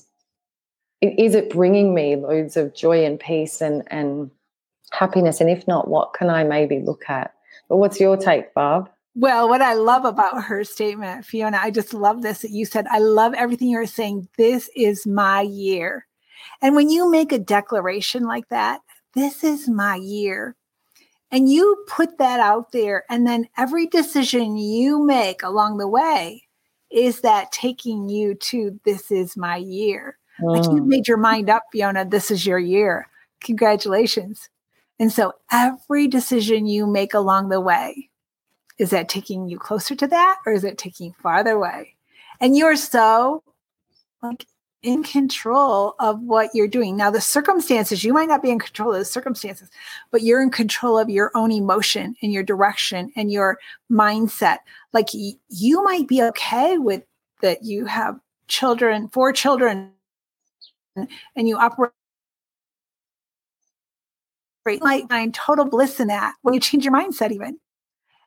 is 1.01 1.35
it 1.35 1.49
bringing 1.49 1.95
me 1.95 2.17
loads 2.17 2.59
of 2.59 2.75
joy 2.75 3.07
and 3.07 3.19
peace 3.19 3.63
and, 3.63 3.83
and 3.91 4.31
happiness? 4.93 5.41
And 5.41 5.51
if 5.51 5.67
not, 5.67 5.89
what 5.89 6.15
can 6.15 6.31
I 6.31 6.45
maybe 6.45 6.81
look 6.81 7.05
at? 7.09 7.35
But 7.69 7.79
what's 7.79 8.01
your 8.01 8.17
take, 8.17 8.55
Barb? 8.55 8.89
Well, 9.15 9.49
what 9.49 9.63
I 9.63 9.73
love 9.73 10.05
about 10.05 10.45
her 10.45 10.63
statement, 10.63 11.25
Fiona, 11.25 11.59
I 11.61 11.71
just 11.71 11.95
love 11.95 12.21
this 12.23 12.43
that 12.43 12.51
you 12.51 12.67
said, 12.67 12.87
I 12.91 12.99
love 12.99 13.33
everything 13.35 13.69
you're 13.69 13.87
saying. 13.87 14.29
This 14.37 14.69
is 14.77 15.07
my 15.07 15.41
year. 15.41 16.07
And 16.61 16.77
when 16.77 16.91
you 16.91 17.11
make 17.11 17.33
a 17.33 17.39
declaration 17.39 18.25
like 18.25 18.49
that, 18.51 18.81
this 19.15 19.43
is 19.43 19.69
my 19.69 19.97
year, 19.97 20.55
and 21.31 21.51
you 21.51 21.85
put 21.89 22.19
that 22.19 22.41
out 22.41 22.73
there, 22.73 23.05
and 23.09 23.27
then 23.27 23.49
every 23.57 23.87
decision 23.87 24.59
you 24.59 25.03
make 25.03 25.43
along 25.43 25.79
the 25.79 25.89
way 25.89 26.43
is 26.91 27.23
that 27.23 27.51
taking 27.51 28.09
you 28.09 28.35
to 28.35 28.79
this 28.85 29.11
is 29.11 29.37
my 29.37 29.57
year. 29.57 30.19
Mm. 30.41 30.57
Like 30.57 30.65
you 30.65 30.83
mm. 30.83 30.87
made 30.87 31.09
your 31.09 31.17
mind 31.17 31.49
up, 31.49 31.65
Fiona, 31.73 32.05
this 32.05 32.31
is 32.31 32.47
your 32.47 32.59
year. 32.59 33.09
Congratulations. 33.41 34.49
And 34.99 35.13
so 35.13 35.35
every 35.53 36.09
decision 36.09 36.67
you 36.67 36.87
make 36.87 37.15
along 37.15 37.49
the 37.49 37.61
way, 37.61 38.11
is 38.79 38.91
that 38.91 39.09
taking 39.09 39.49
you 39.49 39.59
closer 39.59 39.95
to 39.95 40.07
that 40.07 40.39
or 40.45 40.53
is 40.53 40.65
it 40.65 40.79
taking 40.79 41.13
farther 41.15 41.53
away? 41.53 41.97
And 42.41 42.57
you're 42.57 42.77
so 42.77 43.43
like 44.23 44.47
in 44.83 45.03
control 45.03 45.95
of 45.99 46.21
what 46.21 46.51
you're 46.55 46.69
doing. 46.69 46.97
Now, 46.97 47.11
the 47.11 47.21
circumstances, 47.21 48.05
you 48.05 48.13
might 48.13 48.29
not 48.29 48.43
be 48.43 48.51
in 48.51 48.59
control 48.59 48.93
of 48.93 48.99
the 48.99 49.05
circumstances, 49.05 49.69
but 50.11 50.23
you're 50.23 50.43
in 50.43 50.51
control 50.51 50.99
of 50.99 51.11
your 51.11 51.33
own 51.35 51.51
emotion 51.51 52.15
and 52.23 52.33
your 52.33 52.43
direction 52.43 53.13
and 53.17 53.33
your 53.33 53.59
mindset. 53.91 54.59
Like 54.93 55.09
y- 55.13 55.33
you 55.49 55.83
might 55.83 56.07
be 56.07 56.23
okay 56.23 56.79
with 56.79 57.03
that 57.41 57.65
you 57.65 57.87
have 57.87 58.21
children, 58.49 59.09
four 59.09 59.33
children, 59.33 59.91
and 60.95 61.49
you 61.49 61.57
operate 61.57 61.93
might 64.81 65.09
find 65.09 65.33
total 65.33 65.65
bliss 65.65 66.01
in 66.01 66.09
that 66.09 66.35
when 66.43 66.55
you 66.55 66.61
change 66.61 66.85
your 66.85 66.95
mindset 66.95 67.33
even. 67.33 67.59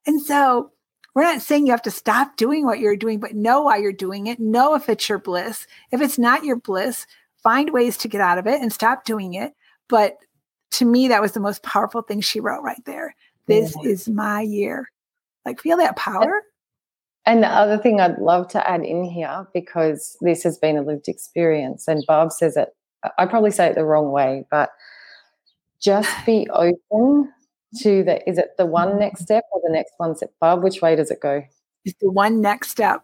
And 0.06 0.21
so 0.21 0.71
we're 1.13 1.23
not 1.23 1.41
saying 1.41 1.65
you 1.65 1.71
have 1.71 1.82
to 1.84 1.91
stop 1.91 2.38
doing 2.38 2.65
what 2.65 2.80
you're 2.80 2.95
doing, 2.95 3.19
but 3.19 3.36
know 3.36 3.63
why 3.63 3.78
you're 3.78 3.91
doing 3.91 4.28
it. 4.28 4.39
Know 4.39 4.75
if 4.75 4.89
it's 4.89 5.10
your 5.10 5.19
bliss. 5.19 5.67
If 5.91 6.02
it's 6.02 6.17
not 6.17 6.43
your 6.43 6.56
bliss, 6.56 7.06
find 7.43 7.71
ways 7.71 7.97
to 7.97 8.08
get 8.08 8.21
out 8.21 8.38
of 8.38 8.47
it 8.47 8.62
and 8.62 8.71
stop 8.71 9.06
doing 9.06 9.34
it. 9.34 9.54
But 9.88 10.17
to 10.71 10.86
me, 10.86 11.08
that 11.08 11.21
was 11.21 11.32
the 11.32 11.39
most 11.39 11.63
powerful 11.63 12.02
thing 12.02 12.21
she 12.21 12.39
wrote 12.39 12.62
right 12.62 12.84
there. 12.86 13.15
This 13.47 13.75
yeah. 13.84 13.89
is 13.89 14.08
my 14.08 14.41
year. 14.41 14.89
Like, 15.45 15.60
feel 15.62 15.78
that 15.78 15.95
power. 15.95 16.43
And 17.25 17.43
the 17.43 17.47
other 17.47 17.78
thing 17.78 17.99
I'd 17.99 18.19
love 18.19 18.47
to 18.49 18.69
add 18.69 18.84
in 18.84 19.04
here, 19.04 19.47
because 19.54 20.17
this 20.21 20.43
has 20.43 20.58
been 20.58 20.78
a 20.78 20.82
lived 20.82 21.08
experience, 21.08 21.88
and 21.88 22.04
Barb 22.08 22.32
says 22.32 22.56
it, 22.56 22.69
I 23.17 23.25
probably 23.25 23.52
say 23.52 23.67
it 23.67 23.75
the 23.75 23.86
wrong 23.86 24.12
way, 24.12 24.45
but 24.52 24.69
just 25.82 26.10
be 26.26 26.48
open 26.52 27.32
to 27.82 28.04
the 28.04 28.28
is 28.28 28.38
it 28.38 28.52
the 28.58 28.65
one 28.65 28.98
next 29.00 29.22
step 29.22 29.44
or 29.52 29.62
the 29.63 29.72
next 29.72 29.94
one 29.98 30.15
step 30.15 30.32
Barb, 30.39 30.63
which 30.63 30.82
way 30.82 30.96
does 30.96 31.12
it 31.12 31.20
go? 31.22 31.44
It's 31.86 31.98
the 32.02 32.12
one 32.12 32.42
next 32.42 32.70
step. 32.70 33.04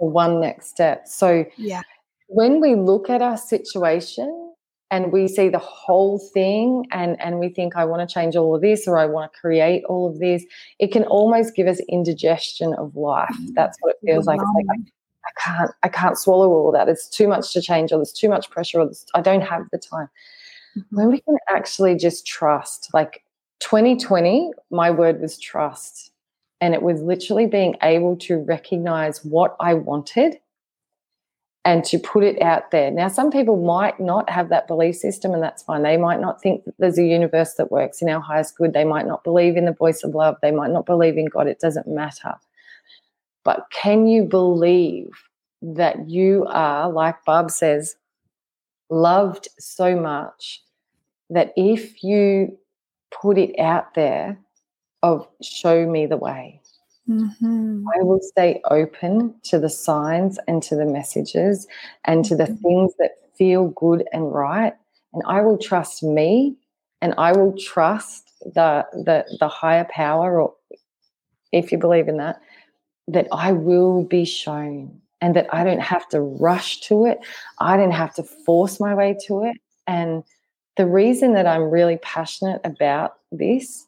The 0.00 0.06
one 0.06 0.40
next 0.40 0.68
step. 0.68 1.06
So 1.06 1.44
yeah. 1.56 1.82
when 2.28 2.60
we 2.60 2.74
look 2.74 3.10
at 3.10 3.22
our 3.22 3.36
situation 3.36 4.44
and 4.90 5.12
we 5.12 5.26
see 5.26 5.48
the 5.48 5.58
whole 5.58 6.18
thing 6.32 6.86
and 6.92 7.20
and 7.20 7.40
we 7.40 7.48
think 7.48 7.74
i 7.74 7.84
want 7.84 8.06
to 8.06 8.12
change 8.12 8.36
all 8.36 8.54
of 8.54 8.60
this 8.60 8.86
or 8.86 8.98
i 8.98 9.06
want 9.06 9.32
to 9.32 9.40
create 9.40 9.82
all 9.88 10.06
of 10.06 10.18
this 10.18 10.44
it 10.78 10.92
can 10.92 11.04
almost 11.04 11.56
give 11.56 11.66
us 11.66 11.80
indigestion 11.88 12.74
of 12.74 12.94
life. 12.94 13.30
Mm-hmm. 13.32 13.54
that's 13.54 13.78
what 13.80 13.96
it 13.96 14.06
feels 14.06 14.26
like. 14.26 14.40
It's 14.40 14.50
like 14.54 14.66
I, 14.70 15.28
I 15.28 15.56
can't 15.56 15.70
i 15.84 15.88
can't 15.88 16.18
swallow 16.18 16.50
all 16.50 16.70
that. 16.72 16.88
It's 16.88 17.08
too 17.08 17.28
much 17.28 17.52
to 17.54 17.62
change 17.62 17.92
or 17.92 17.96
there's 17.96 18.12
too 18.12 18.28
much 18.28 18.50
pressure 18.50 18.80
or 18.80 18.90
i 19.14 19.20
don't 19.20 19.42
have 19.42 19.62
the 19.72 19.78
time 19.78 20.08
mm-hmm. 20.76 20.96
when 20.96 21.10
we 21.10 21.20
can 21.20 21.36
actually 21.50 21.96
just 21.96 22.26
trust 22.26 22.90
like 22.92 23.24
2020, 23.60 24.52
my 24.70 24.90
word 24.90 25.20
was 25.20 25.38
trust. 25.38 26.10
And 26.60 26.74
it 26.74 26.82
was 26.82 27.02
literally 27.02 27.46
being 27.46 27.76
able 27.82 28.16
to 28.18 28.38
recognize 28.38 29.24
what 29.24 29.56
I 29.60 29.74
wanted 29.74 30.38
and 31.64 31.84
to 31.84 31.98
put 31.98 32.22
it 32.24 32.40
out 32.42 32.70
there. 32.70 32.90
Now, 32.90 33.08
some 33.08 33.30
people 33.30 33.56
might 33.56 33.98
not 33.98 34.28
have 34.28 34.50
that 34.50 34.68
belief 34.68 34.96
system, 34.96 35.32
and 35.32 35.42
that's 35.42 35.62
fine. 35.62 35.82
They 35.82 35.96
might 35.96 36.20
not 36.20 36.40
think 36.40 36.64
that 36.64 36.74
there's 36.78 36.98
a 36.98 37.04
universe 37.04 37.54
that 37.54 37.72
works 37.72 38.02
in 38.02 38.08
our 38.08 38.20
highest 38.20 38.56
good. 38.56 38.74
They 38.74 38.84
might 38.84 39.06
not 39.06 39.24
believe 39.24 39.56
in 39.56 39.64
the 39.64 39.72
voice 39.72 40.02
of 40.04 40.14
love. 40.14 40.36
They 40.42 40.50
might 40.50 40.70
not 40.70 40.86
believe 40.86 41.16
in 41.16 41.26
God. 41.26 41.46
It 41.46 41.60
doesn't 41.60 41.88
matter. 41.88 42.34
But 43.44 43.66
can 43.70 44.06
you 44.06 44.24
believe 44.24 45.08
that 45.62 46.08
you 46.08 46.46
are, 46.48 46.90
like 46.90 47.16
Bob 47.24 47.50
says, 47.50 47.96
loved 48.90 49.48
so 49.58 49.98
much 49.98 50.63
that 51.30 51.52
if 51.56 52.02
you 52.02 52.56
put 53.10 53.38
it 53.38 53.58
out 53.58 53.94
there 53.94 54.38
of 55.02 55.28
show 55.42 55.86
me 55.86 56.06
the 56.06 56.16
way. 56.16 56.60
Mm-hmm. 57.08 57.84
I 57.94 58.02
will 58.02 58.20
stay 58.22 58.62
open 58.70 59.34
to 59.44 59.58
the 59.58 59.68
signs 59.68 60.38
and 60.48 60.62
to 60.62 60.74
the 60.74 60.86
messages 60.86 61.66
and 62.04 62.24
to 62.24 62.34
the 62.34 62.44
mm-hmm. 62.44 62.62
things 62.62 62.92
that 62.98 63.10
feel 63.36 63.68
good 63.68 64.04
and 64.12 64.32
right. 64.32 64.72
And 65.12 65.22
I 65.26 65.42
will 65.42 65.58
trust 65.58 66.02
me 66.02 66.56
and 67.02 67.14
I 67.18 67.32
will 67.32 67.54
trust 67.58 68.32
the 68.40 68.86
the 68.92 69.24
the 69.38 69.48
higher 69.48 69.86
power 69.90 70.40
or 70.40 70.54
if 71.52 71.70
you 71.70 71.78
believe 71.78 72.08
in 72.08 72.16
that, 72.16 72.40
that 73.06 73.28
I 73.30 73.52
will 73.52 74.02
be 74.04 74.24
shown 74.24 75.00
and 75.20 75.36
that 75.36 75.52
I 75.52 75.62
don't 75.62 75.82
have 75.82 76.08
to 76.08 76.20
rush 76.20 76.80
to 76.80 77.06
it. 77.06 77.18
I 77.58 77.76
don't 77.76 77.92
have 77.92 78.14
to 78.14 78.22
force 78.22 78.80
my 78.80 78.94
way 78.94 79.16
to 79.26 79.44
it. 79.44 79.56
And 79.86 80.24
the 80.76 80.86
reason 80.86 81.34
that 81.34 81.46
I'm 81.46 81.70
really 81.70 81.98
passionate 81.98 82.60
about 82.64 83.16
this 83.30 83.86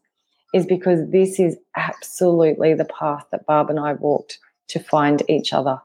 is 0.55 0.65
because 0.67 1.11
this 1.11 1.41
is 1.41 1.57
absolutely 1.77 2.75
the 2.75 2.85
path 2.85 3.27
that 3.33 3.47
Barb 3.47 3.71
and 3.71 3.81
I 3.81 3.95
walked 3.95 4.39
to 4.69 4.79
find 4.79 5.23
each 5.29 5.53
other. 5.53 5.81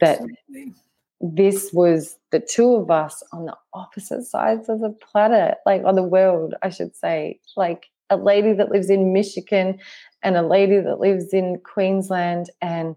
Absolutely. 0.00 0.36
That 0.50 0.74
this 1.20 1.72
was 1.72 2.16
the 2.30 2.40
two 2.40 2.74
of 2.74 2.90
us 2.90 3.22
on 3.32 3.46
the 3.46 3.56
opposite 3.74 4.24
sides 4.24 4.68
of 4.68 4.80
the 4.80 4.90
planet, 4.90 5.58
like 5.66 5.82
on 5.84 5.96
the 5.96 6.02
world, 6.02 6.54
I 6.62 6.70
should 6.70 6.94
say. 6.94 7.40
Like 7.56 7.86
a 8.08 8.16
lady 8.16 8.52
that 8.52 8.70
lives 8.70 8.88
in 8.88 9.12
Michigan 9.12 9.78
and 10.22 10.36
a 10.36 10.46
lady 10.46 10.78
that 10.78 11.00
lives 11.00 11.32
in 11.32 11.60
Queensland. 11.64 12.50
And 12.62 12.94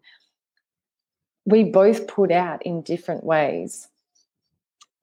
we 1.45 1.63
both 1.63 2.07
put 2.07 2.31
out 2.31 2.63
in 2.65 2.83
different 2.83 3.23
ways 3.23 3.87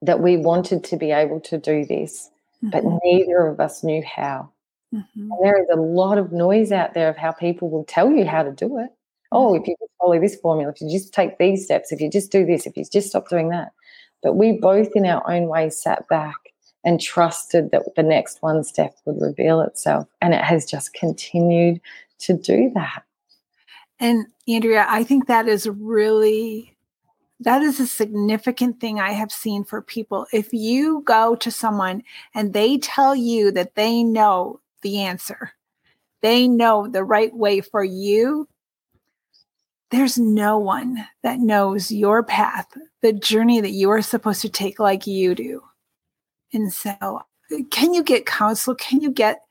that 0.01 0.21
we 0.21 0.37
wanted 0.37 0.83
to 0.85 0.97
be 0.97 1.11
able 1.11 1.39
to 1.41 1.57
do 1.57 1.85
this, 1.85 2.29
mm-hmm. 2.63 2.69
but 2.69 2.83
neither 3.03 3.47
of 3.47 3.59
us 3.59 3.83
knew 3.83 4.03
how. 4.03 4.51
Mm-hmm. 4.91 5.29
there 5.43 5.61
is 5.61 5.67
a 5.71 5.79
lot 5.79 6.17
of 6.17 6.31
noise 6.31 6.71
out 6.71 6.95
there 6.95 7.09
of 7.09 7.15
how 7.15 7.31
people 7.31 7.69
will 7.69 7.83
tell 7.83 8.09
you 8.11 8.25
how 8.25 8.41
to 8.41 8.51
do 8.51 8.79
it. 8.79 8.89
Oh, 9.31 9.53
if 9.53 9.61
mm-hmm. 9.61 9.69
you 9.69 9.75
just 9.79 9.91
follow 9.99 10.19
this 10.19 10.35
formula, 10.37 10.71
if 10.71 10.81
you 10.81 10.89
just 10.89 11.13
take 11.13 11.37
these 11.37 11.63
steps, 11.63 11.91
if 11.91 12.01
you 12.01 12.09
just 12.09 12.31
do 12.31 12.43
this, 12.43 12.65
if 12.65 12.75
you 12.75 12.83
just 12.91 13.09
stop 13.09 13.29
doing 13.29 13.49
that. 13.49 13.71
But 14.23 14.35
we 14.35 14.53
both, 14.53 14.89
in 14.95 15.05
our 15.05 15.29
own 15.29 15.47
way, 15.47 15.69
sat 15.69 16.07
back 16.07 16.35
and 16.83 16.99
trusted 16.99 17.71
that 17.71 17.83
the 17.95 18.03
next 18.03 18.41
one 18.41 18.63
step 18.63 18.95
would 19.05 19.21
reveal 19.21 19.61
itself. 19.61 20.07
And 20.21 20.33
it 20.33 20.43
has 20.43 20.65
just 20.65 20.93
continued 20.93 21.79
to 22.19 22.33
do 22.33 22.71
that. 22.73 23.03
And 23.99 24.25
Andrea, 24.47 24.85
I 24.89 25.03
think 25.03 25.27
that 25.27 25.47
is 25.47 25.67
really 25.67 26.75
that 27.41 27.61
is 27.61 27.79
a 27.79 27.87
significant 27.87 28.79
thing 28.79 28.99
I 28.99 29.11
have 29.13 29.31
seen 29.31 29.63
for 29.63 29.81
people. 29.81 30.27
If 30.33 30.51
you 30.51 31.03
go 31.05 31.35
to 31.35 31.51
someone 31.51 32.03
and 32.35 32.53
they 32.53 32.77
tell 32.77 33.15
you 33.15 33.51
that 33.51 33.75
they 33.75 34.03
know 34.03 34.59
the 34.81 35.01
answer, 35.01 35.53
they 36.21 36.47
know 36.47 36.87
the 36.87 37.03
right 37.03 37.33
way 37.33 37.61
for 37.61 37.83
you, 37.83 38.47
there's 39.91 40.17
no 40.17 40.57
one 40.57 41.07
that 41.23 41.39
knows 41.39 41.91
your 41.91 42.23
path, 42.23 42.67
the 43.01 43.13
journey 43.13 43.61
that 43.61 43.71
you 43.71 43.89
are 43.89 44.01
supposed 44.01 44.41
to 44.41 44.49
take 44.49 44.79
like 44.79 45.07
you 45.07 45.33
do. 45.33 45.63
And 46.53 46.71
so 46.71 47.21
can 47.71 47.93
you 47.93 48.03
get 48.03 48.25
counsel? 48.25 48.75
Can 48.75 49.01
you 49.01 49.11
get 49.11 49.41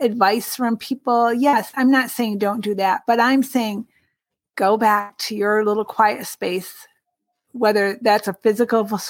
advice 0.00 0.56
from 0.56 0.76
people? 0.76 1.32
Yes, 1.32 1.70
I'm 1.76 1.90
not 1.90 2.10
saying 2.10 2.38
don't 2.38 2.62
do 2.62 2.74
that, 2.76 3.02
but 3.06 3.20
I'm 3.20 3.42
saying 3.42 3.86
go 4.56 4.76
back 4.76 5.18
to 5.18 5.36
your 5.36 5.64
little 5.64 5.84
quiet 5.84 6.26
space, 6.26 6.86
whether 7.54 7.98
that's 8.02 8.28
a 8.28 8.34
physical 8.34 9.00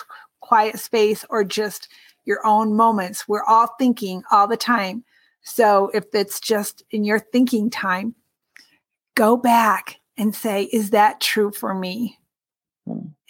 quiet 0.40 0.78
space 0.78 1.24
or 1.30 1.42
just 1.42 1.88
your 2.24 2.46
own 2.46 2.74
moments. 2.74 3.26
We're 3.26 3.44
all 3.44 3.74
thinking 3.78 4.22
all 4.30 4.46
the 4.46 4.56
time. 4.56 5.04
So 5.42 5.90
if 5.94 6.04
it's 6.12 6.40
just 6.40 6.84
in 6.90 7.04
your 7.04 7.18
thinking 7.18 7.70
time, 7.70 8.14
go 9.14 9.36
back 9.36 10.00
and 10.16 10.34
say, 10.34 10.64
is 10.64 10.90
that 10.90 11.20
true 11.20 11.50
for 11.50 11.74
me? 11.74 12.18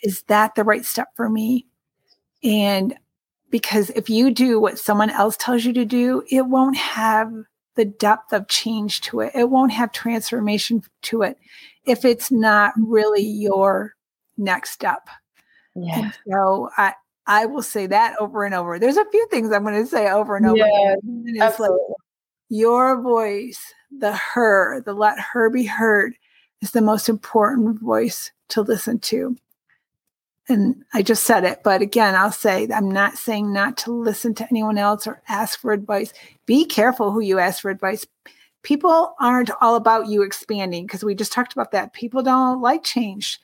Is 0.02 0.22
that 0.24 0.54
the 0.54 0.64
right 0.64 0.84
step 0.84 1.08
for 1.16 1.30
me? 1.30 1.66
And 2.42 2.94
because 3.50 3.90
if 3.90 4.10
you 4.10 4.32
do 4.32 4.60
what 4.60 4.78
someone 4.78 5.10
else 5.10 5.36
tells 5.36 5.64
you 5.64 5.72
to 5.74 5.84
do, 5.84 6.24
it 6.28 6.46
won't 6.46 6.76
have 6.76 7.32
the 7.76 7.84
depth 7.84 8.32
of 8.32 8.48
change 8.48 9.00
to 9.02 9.20
it. 9.20 9.32
It 9.34 9.50
won't 9.50 9.72
have 9.72 9.92
transformation 9.92 10.82
to 11.02 11.22
it 11.22 11.38
if 11.86 12.04
it's 12.04 12.30
not 12.30 12.74
really 12.76 13.22
your 13.22 13.94
next 14.36 14.70
step. 14.70 15.08
Yeah. 15.74 15.98
And 15.98 16.18
so 16.30 16.70
I 16.76 16.94
I 17.26 17.46
will 17.46 17.62
say 17.62 17.86
that 17.86 18.16
over 18.20 18.44
and 18.44 18.54
over. 18.54 18.78
There's 18.78 18.96
a 18.96 19.10
few 19.10 19.26
things 19.28 19.50
I'm 19.50 19.62
going 19.62 19.82
to 19.82 19.86
say 19.86 20.10
over 20.10 20.36
and 20.36 20.46
over. 20.46 20.58
Yeah, 20.58 20.94
and 21.02 21.42
absolutely. 21.42 21.78
Like 21.88 21.96
your 22.50 23.00
voice, 23.00 23.72
the 23.90 24.12
her, 24.12 24.82
the 24.82 24.92
let 24.92 25.18
her 25.18 25.48
be 25.50 25.64
heard 25.64 26.14
is 26.60 26.72
the 26.72 26.82
most 26.82 27.08
important 27.08 27.80
voice 27.80 28.30
to 28.50 28.62
listen 28.62 28.98
to. 28.98 29.36
And 30.46 30.84
I 30.92 31.02
just 31.02 31.24
said 31.24 31.44
it, 31.44 31.62
but 31.64 31.80
again, 31.80 32.14
I'll 32.14 32.30
say 32.30 32.68
I'm 32.72 32.90
not 32.90 33.16
saying 33.16 33.50
not 33.50 33.78
to 33.78 33.92
listen 33.92 34.34
to 34.34 34.46
anyone 34.50 34.76
else 34.76 35.06
or 35.06 35.22
ask 35.26 35.58
for 35.58 35.72
advice. 35.72 36.12
Be 36.44 36.66
careful 36.66 37.10
who 37.10 37.20
you 37.20 37.38
ask 37.38 37.62
for 37.62 37.70
advice. 37.70 38.06
People 38.62 39.14
aren't 39.18 39.50
all 39.62 39.74
about 39.74 40.08
you 40.08 40.22
expanding 40.22 40.86
because 40.86 41.02
we 41.02 41.14
just 41.14 41.32
talked 41.32 41.54
about 41.54 41.72
that. 41.72 41.94
People 41.94 42.22
don't 42.22 42.60
like 42.60 42.84
change. 42.84 43.40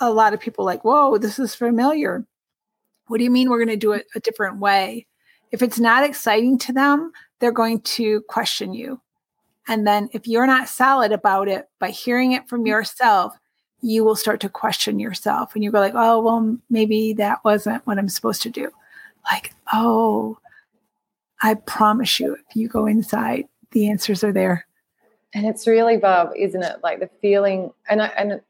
A 0.00 0.10
lot 0.10 0.34
of 0.34 0.40
people 0.40 0.64
like, 0.64 0.84
whoa, 0.84 1.18
this 1.18 1.38
is 1.38 1.54
familiar. 1.54 2.24
What 3.06 3.18
do 3.18 3.24
you 3.24 3.30
mean 3.30 3.50
we're 3.50 3.58
going 3.58 3.68
to 3.68 3.76
do 3.76 3.92
it 3.92 4.06
a 4.14 4.20
different 4.20 4.58
way? 4.58 5.06
If 5.52 5.62
it's 5.62 5.80
not 5.80 6.04
exciting 6.04 6.58
to 6.58 6.72
them, 6.72 7.12
they're 7.40 7.52
going 7.52 7.80
to 7.80 8.20
question 8.22 8.72
you. 8.72 9.00
And 9.68 9.86
then 9.86 10.08
if 10.12 10.26
you're 10.26 10.46
not 10.46 10.68
solid 10.68 11.12
about 11.12 11.48
it 11.48 11.68
by 11.78 11.90
hearing 11.90 12.32
it 12.32 12.48
from 12.48 12.66
yourself, 12.66 13.36
you 13.82 14.04
will 14.04 14.16
start 14.16 14.40
to 14.40 14.48
question 14.48 14.98
yourself 14.98 15.54
and 15.54 15.64
you 15.64 15.70
go 15.70 15.80
like, 15.80 15.94
oh, 15.94 16.20
well, 16.20 16.58
maybe 16.68 17.12
that 17.14 17.44
wasn't 17.44 17.86
what 17.86 17.98
I'm 17.98 18.08
supposed 18.08 18.42
to 18.42 18.50
do. 18.50 18.70
Like, 19.30 19.54
oh, 19.72 20.38
I 21.42 21.54
promise 21.54 22.20
you, 22.20 22.34
if 22.34 22.56
you 22.56 22.68
go 22.68 22.86
inside, 22.86 23.46
the 23.70 23.88
answers 23.88 24.22
are 24.22 24.32
there. 24.32 24.66
And 25.32 25.46
it's 25.46 25.66
really, 25.66 25.96
Bob, 25.96 26.30
isn't 26.36 26.62
it? 26.62 26.78
Like 26.82 27.00
the 27.00 27.08
feeling, 27.20 27.72
and 27.88 28.02
I, 28.02 28.06
and 28.08 28.40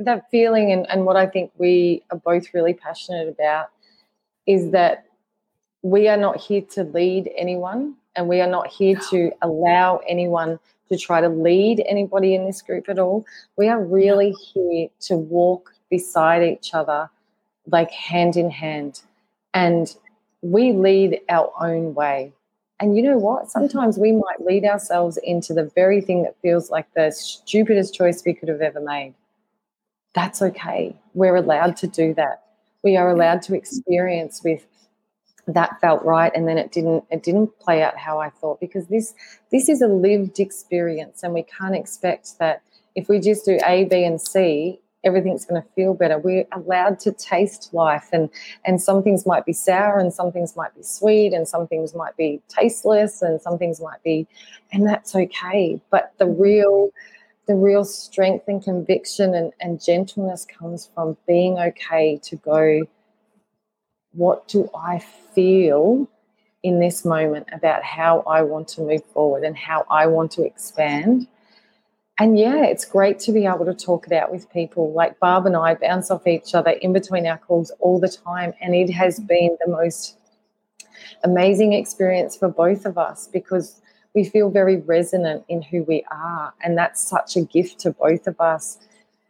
that 0.00 0.30
feeling, 0.30 0.72
and, 0.72 0.86
and 0.90 1.04
what 1.04 1.16
I 1.16 1.26
think 1.26 1.50
we 1.56 2.02
are 2.10 2.18
both 2.18 2.52
really 2.54 2.74
passionate 2.74 3.28
about 3.28 3.70
is 4.46 4.70
that 4.72 5.06
we 5.82 6.08
are 6.08 6.16
not 6.16 6.40
here 6.40 6.62
to 6.72 6.84
lead 6.84 7.30
anyone, 7.36 7.94
and 8.14 8.28
we 8.28 8.40
are 8.40 8.48
not 8.48 8.68
here 8.68 8.98
to 9.10 9.32
allow 9.42 10.00
anyone 10.06 10.58
to 10.90 10.98
try 10.98 11.20
to 11.20 11.28
lead 11.28 11.82
anybody 11.86 12.34
in 12.34 12.44
this 12.44 12.60
group 12.60 12.88
at 12.88 12.98
all. 12.98 13.24
We 13.56 13.68
are 13.68 13.82
really 13.82 14.32
here 14.32 14.88
to 15.00 15.16
walk 15.16 15.74
beside 15.90 16.42
each 16.42 16.74
other, 16.74 17.08
like 17.66 17.90
hand 17.90 18.36
in 18.36 18.50
hand. 18.50 19.00
And 19.54 19.94
we 20.42 20.72
lead 20.72 21.20
our 21.28 21.50
own 21.60 21.94
way. 21.94 22.32
And 22.80 22.96
you 22.96 23.02
know 23.02 23.16
what? 23.16 23.42
Mm-hmm. 23.42 23.50
Sometimes 23.50 23.96
we 23.96 24.12
might 24.12 24.44
lead 24.44 24.64
ourselves 24.64 25.18
into 25.22 25.54
the 25.54 25.70
very 25.74 26.00
thing 26.00 26.24
that 26.24 26.36
feels 26.42 26.70
like 26.70 26.92
the 26.94 27.10
stupidest 27.12 27.94
choice 27.94 28.22
we 28.26 28.34
could 28.34 28.48
have 28.48 28.60
ever 28.60 28.80
made. 28.80 29.14
That's 30.14 30.42
okay. 30.42 30.94
We're 31.14 31.36
allowed 31.36 31.76
to 31.78 31.86
do 31.86 32.14
that. 32.14 32.42
We 32.82 32.96
are 32.96 33.06
mm-hmm. 33.06 33.20
allowed 33.20 33.42
to 33.42 33.54
experience 33.54 34.42
with 34.44 34.66
that 35.48 35.80
felt 35.80 36.04
right 36.04 36.30
and 36.34 36.46
then 36.46 36.56
it 36.56 36.70
didn't 36.70 37.04
it 37.10 37.22
didn't 37.22 37.58
play 37.58 37.82
out 37.82 37.96
how 37.96 38.20
i 38.20 38.30
thought 38.30 38.60
because 38.60 38.86
this 38.86 39.14
this 39.50 39.68
is 39.68 39.82
a 39.82 39.88
lived 39.88 40.38
experience 40.38 41.22
and 41.22 41.34
we 41.34 41.42
can't 41.42 41.74
expect 41.74 42.38
that 42.38 42.62
if 42.94 43.08
we 43.08 43.18
just 43.18 43.44
do 43.44 43.58
a 43.66 43.84
b 43.84 44.04
and 44.04 44.20
c 44.20 44.78
everything's 45.04 45.44
going 45.44 45.60
to 45.60 45.68
feel 45.70 45.94
better 45.94 46.16
we're 46.16 46.44
allowed 46.52 46.98
to 46.98 47.10
taste 47.10 47.70
life 47.72 48.08
and 48.12 48.30
and 48.64 48.80
some 48.80 49.02
things 49.02 49.26
might 49.26 49.44
be 49.44 49.52
sour 49.52 49.98
and 49.98 50.14
some 50.14 50.30
things 50.30 50.56
might 50.56 50.74
be 50.76 50.82
sweet 50.82 51.32
and 51.32 51.48
some 51.48 51.66
things 51.66 51.92
might 51.92 52.16
be 52.16 52.40
tasteless 52.48 53.20
and 53.20 53.40
some 53.40 53.58
things 53.58 53.80
might 53.80 54.02
be 54.04 54.26
and 54.72 54.86
that's 54.86 55.16
okay 55.16 55.80
but 55.90 56.12
the 56.18 56.24
mm-hmm. 56.24 56.40
real 56.40 56.92
the 57.46 57.54
real 57.54 57.84
strength 57.84 58.46
and 58.48 58.62
conviction 58.62 59.34
and, 59.34 59.52
and 59.60 59.82
gentleness 59.82 60.46
comes 60.46 60.88
from 60.94 61.16
being 61.26 61.58
okay 61.58 62.18
to 62.22 62.36
go 62.36 62.86
what 64.12 64.46
do 64.48 64.68
I 64.74 64.98
feel 65.34 66.08
in 66.62 66.78
this 66.78 67.04
moment 67.04 67.48
about 67.52 67.82
how 67.82 68.20
I 68.20 68.42
want 68.42 68.68
to 68.68 68.82
move 68.82 69.04
forward 69.06 69.42
and 69.42 69.56
how 69.56 69.84
I 69.90 70.06
want 70.06 70.30
to 70.32 70.44
expand. 70.44 71.26
And 72.18 72.38
yeah, 72.38 72.64
it's 72.64 72.84
great 72.84 73.18
to 73.20 73.32
be 73.32 73.46
able 73.46 73.64
to 73.64 73.74
talk 73.74 74.06
it 74.06 74.12
out 74.12 74.30
with 74.30 74.50
people. 74.52 74.92
Like 74.92 75.18
Barb 75.18 75.46
and 75.46 75.56
I 75.56 75.74
bounce 75.74 76.10
off 76.10 76.26
each 76.26 76.54
other 76.54 76.70
in 76.70 76.92
between 76.92 77.26
our 77.26 77.38
calls 77.38 77.72
all 77.80 77.98
the 77.98 78.08
time. 78.08 78.52
And 78.60 78.74
it 78.74 78.90
has 78.90 79.18
mm. 79.18 79.26
been 79.26 79.56
the 79.64 79.72
most 79.72 80.18
amazing 81.24 81.72
experience 81.72 82.36
for 82.36 82.48
both 82.48 82.86
of 82.86 82.96
us 82.98 83.28
because 83.32 83.80
we 84.14 84.24
feel 84.24 84.50
very 84.50 84.76
resonant 84.76 85.44
in 85.48 85.62
who 85.62 85.82
we 85.84 86.04
are. 86.10 86.52
And 86.62 86.76
that's 86.76 87.00
such 87.00 87.36
a 87.36 87.42
gift 87.42 87.78
to 87.80 87.92
both 87.92 88.26
of 88.26 88.40
us 88.40 88.78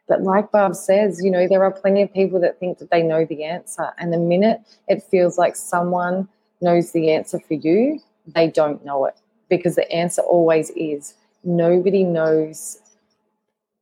but 0.08 0.22
like 0.22 0.50
Barb 0.50 0.74
says, 0.74 1.22
you 1.22 1.30
know, 1.30 1.48
there 1.48 1.64
are 1.64 1.70
plenty 1.70 2.02
of 2.02 2.12
people 2.12 2.40
that 2.40 2.58
think 2.58 2.76
that 2.78 2.90
they 2.90 3.02
know 3.02 3.24
the 3.24 3.44
answer. 3.44 3.92
And 3.98 4.12
the 4.12 4.18
minute 4.18 4.60
it 4.88 5.02
feels 5.02 5.38
like 5.38 5.56
someone 5.56 6.28
knows 6.60 6.92
the 6.92 7.12
answer 7.12 7.40
for 7.40 7.54
you, 7.54 8.00
they 8.26 8.48
don't 8.48 8.84
know 8.84 9.06
it 9.06 9.14
because 9.48 9.74
the 9.74 9.90
answer 9.90 10.20
always 10.20 10.70
is 10.76 11.14
nobody 11.44 12.04
knows 12.04 12.78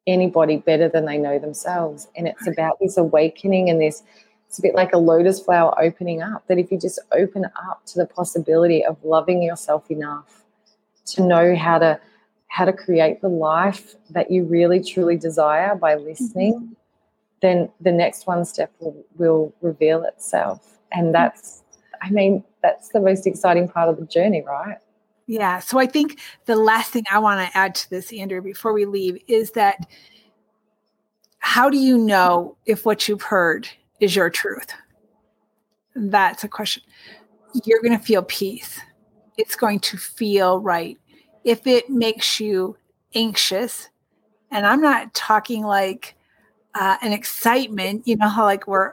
anybody 0.07 0.59
better 0.59 0.89
than 0.89 1.05
they 1.05 1.19
know 1.19 1.39
themselves. 1.39 2.07
And 2.17 2.29
it's 2.29 2.47
about 2.47 2.79
this 2.81 2.97
awakening 2.97 3.69
and 3.69 3.81
this, 3.81 4.03
it's 4.49 4.59
a 4.59 4.63
bit 4.63 4.75
like 4.75 4.93
a 4.93 4.99
lotus 4.99 5.41
flower 5.41 5.75
opening 5.81 6.23
up, 6.23 6.47
that 6.47 6.59
if 6.59 6.71
you 6.71 6.79
just 6.79 7.01
open 7.13 7.45
up 7.45 7.85
to 7.87 7.99
the 7.99 8.07
possibility 8.07 8.85
of 8.85 8.97
loving 9.05 9.43
yourself 9.43 9.91
enough 9.91 10.40
to 11.15 11.23
know 11.23 11.55
how 11.57 11.79
to 11.79 12.01
how 12.51 12.65
to 12.65 12.73
create 12.73 13.21
the 13.21 13.29
life 13.29 13.95
that 14.11 14.31
you 14.31 14.45
really 14.45 14.83
truly 14.83 15.17
desire 15.17 15.77
by 15.77 15.95
listening, 15.95 16.55
mm-hmm. 16.55 16.73
then 17.43 17.71
the 17.81 17.93
next 17.93 18.27
one 18.27 18.45
step 18.45 18.73
will, 18.81 19.05
will 19.17 19.55
reveal 19.61 20.03
itself. 20.03 20.81
And 20.91 21.15
that's, 21.15 21.63
I 22.03 22.11
mean, 22.11 22.43
that's 22.61 22.89
the 22.89 22.99
most 22.99 23.25
exciting 23.25 23.69
part 23.69 23.89
of 23.89 23.99
the 23.99 24.05
journey, 24.05 24.43
right? 24.43 24.79
Yeah. 25.29 25.61
So 25.61 25.79
I 25.79 25.87
think 25.87 26.19
the 26.47 26.57
last 26.57 26.91
thing 26.91 27.05
I 27.09 27.21
want 27.21 27.49
to 27.49 27.57
add 27.57 27.77
to 27.77 27.91
this, 27.91 28.13
Andrea 28.13 28.43
before 28.43 28.73
we 28.73 28.85
leave, 28.85 29.23
is 29.29 29.53
that 29.53 29.87
how 31.39 31.71
do 31.71 31.79
you 31.79 31.97
know 31.97 32.57
if 32.67 32.85
what 32.85 33.07
you've 33.07 33.23
heard 33.23 33.69
is 34.01 34.17
your 34.17 34.29
truth? 34.29 34.73
That's 35.95 36.43
a 36.43 36.49
question. 36.49 36.83
You're 37.65 37.81
going 37.81 37.97
to 37.97 38.05
feel 38.05 38.25
peace. 38.25 38.81
It's 39.41 39.57
going 39.57 39.81
to 39.81 39.97
feel 39.97 40.61
right 40.61 40.99
if 41.45 41.67
it 41.67 41.89
makes 41.89 42.39
you 42.41 42.77
anxious, 43.15 43.89
and 44.51 44.67
I'm 44.67 44.83
not 44.83 45.15
talking 45.15 45.65
like 45.65 46.15
uh, 46.75 46.97
an 47.03 47.13
excitement, 47.13 48.07
you 48.07 48.17
know, 48.17 48.29
how 48.29 48.45
like 48.45 48.67
we're, 48.67 48.93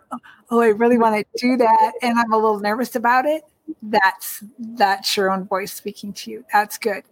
oh, 0.49 0.62
I 0.62 0.67
really 0.67 0.97
want 0.97 1.15
to 1.17 1.25
do 1.38 1.57
that, 1.57 1.91
and 2.01 2.17
I'm 2.17 2.31
a 2.31 2.38
little 2.38 2.60
nervous 2.60 2.95
about 2.95 3.25
it. 3.25 3.43
That's 3.83 4.43
that's 4.57 5.17
your 5.17 5.29
own 5.31 5.43
voice 5.45 5.73
speaking 5.73 6.13
to 6.13 6.31
you. 6.31 6.45
That's 6.53 6.77
good. 6.77 7.03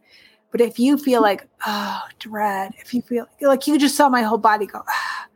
But 0.52 0.62
if 0.62 0.80
you 0.80 0.98
feel 0.98 1.22
like, 1.22 1.46
oh, 1.68 2.02
dread, 2.18 2.72
if 2.80 2.94
you 2.94 3.02
feel 3.02 3.28
like 3.42 3.68
you 3.68 3.78
just 3.78 3.98
saw 3.98 4.08
my 4.08 4.22
whole 4.22 4.38
body 4.38 4.66
go, 4.66 4.82
ah, 4.88 5.28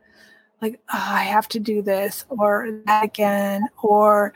like, 0.62 0.80
oh, 0.94 1.08
I 1.12 1.24
have 1.24 1.46
to 1.48 1.60
do 1.60 1.82
this 1.82 2.24
or 2.30 2.80
that 2.86 3.04
again, 3.04 3.68
or 3.82 4.32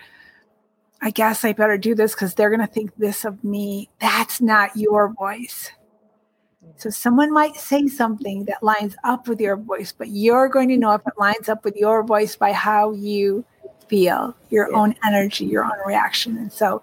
I 1.05 1.11
guess 1.11 1.45
I 1.45 1.53
better 1.53 1.77
do 1.77 1.95
this 1.95 2.15
because 2.15 2.33
they're 2.33 2.49
going 2.49 2.67
to 2.67 2.67
think 2.67 2.97
this 2.97 3.27
of 3.27 3.45
me. 3.45 3.91
That's 4.01 4.41
not 4.41 4.75
your 4.75 5.13
voice. 5.13 5.71
So 6.77 6.89
someone 6.89 7.31
might 7.31 7.57
say 7.57 7.89
something 7.89 8.47
that 8.47 8.63
lines 8.63 8.97
up 9.05 9.29
with 9.29 9.39
your 9.39 9.59
voice, 9.59 9.93
but 9.93 10.09
you're 10.09 10.49
going 10.49 10.71
to 10.71 10.79
know 10.79 10.93
if 10.93 11.03
it 11.07 11.13
lines 11.19 11.51
up 11.51 11.63
with 11.63 11.77
your 11.77 12.03
voice 12.03 12.37
by 12.37 12.53
how 12.53 12.93
you 12.93 13.45
feel, 13.87 14.35
your 14.49 14.71
yeah. 14.71 14.79
own 14.79 14.95
energy, 15.05 15.45
your 15.45 15.65
own 15.65 15.79
reaction. 15.87 16.39
And 16.39 16.51
so 16.51 16.83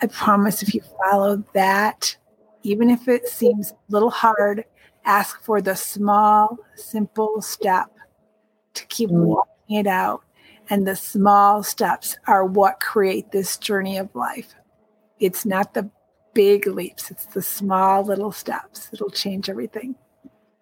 I 0.00 0.06
promise 0.06 0.62
if 0.62 0.72
you 0.72 0.82
follow 1.02 1.42
that, 1.54 2.16
even 2.62 2.88
if 2.88 3.08
it 3.08 3.26
seems 3.26 3.72
a 3.72 3.76
little 3.88 4.10
hard, 4.10 4.64
ask 5.04 5.42
for 5.42 5.60
the 5.60 5.74
small, 5.74 6.56
simple 6.76 7.42
step 7.42 7.90
to 8.74 8.86
keep 8.86 9.10
mm. 9.10 9.24
walking 9.24 9.78
it 9.78 9.88
out 9.88 10.22
and 10.70 10.86
the 10.86 10.96
small 10.96 11.62
steps 11.62 12.16
are 12.26 12.44
what 12.44 12.80
create 12.80 13.32
this 13.32 13.56
journey 13.56 13.98
of 13.98 14.14
life. 14.14 14.54
it's 15.20 15.46
not 15.46 15.74
the 15.74 15.88
big 16.34 16.66
leaps, 16.66 17.10
it's 17.10 17.26
the 17.26 17.42
small 17.42 18.04
little 18.04 18.32
steps 18.32 18.86
that'll 18.86 19.10
change 19.10 19.48
everything. 19.48 19.94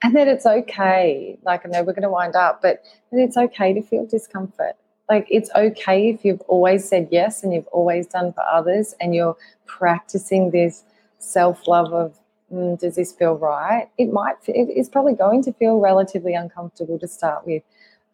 And 0.03 0.15
that 0.17 0.29
it's 0.29 0.47
okay. 0.47 1.39
Like, 1.45 1.65
I 1.65 1.69
know 1.69 1.83
we're 1.83 1.93
going 1.93 2.03
to 2.03 2.11
wind 2.11 2.35
up, 2.37 2.61
but 2.61 2.85
it's 3.13 3.37
okay 3.37 3.73
to 3.73 3.83
feel 3.83 4.05
discomfort. 4.05 4.77
Like, 5.09 5.27
it's 5.31 5.51
okay 5.55 6.11
if 6.11 6.25
you've 6.25 6.41
always 6.43 6.89
said 6.89 7.09
yes 7.11 7.43
and 7.43 7.53
you've 7.53 7.69
always 7.69 8.07
done 8.07 8.33
for 8.33 8.43
others 8.43 8.95
and 9.01 9.15
you're 9.15 9.37
practicing 9.67 10.51
this 10.51 10.85
self 11.19 11.67
love 11.69 11.93
of, 11.93 12.19
mm, 12.53 12.79
does 12.79 12.97
this 12.97 13.13
feel 13.13 13.35
right? 13.35 13.89
It 13.97 14.13
might, 14.13 14.37
it's 14.49 14.89
probably 14.89 15.15
going 15.15 15.43
to 15.45 15.53
feel 15.53 15.79
relatively 15.79 16.35
uncomfortable 16.35 16.99
to 16.99 17.09
start 17.09 17.47
with, 17.47 17.63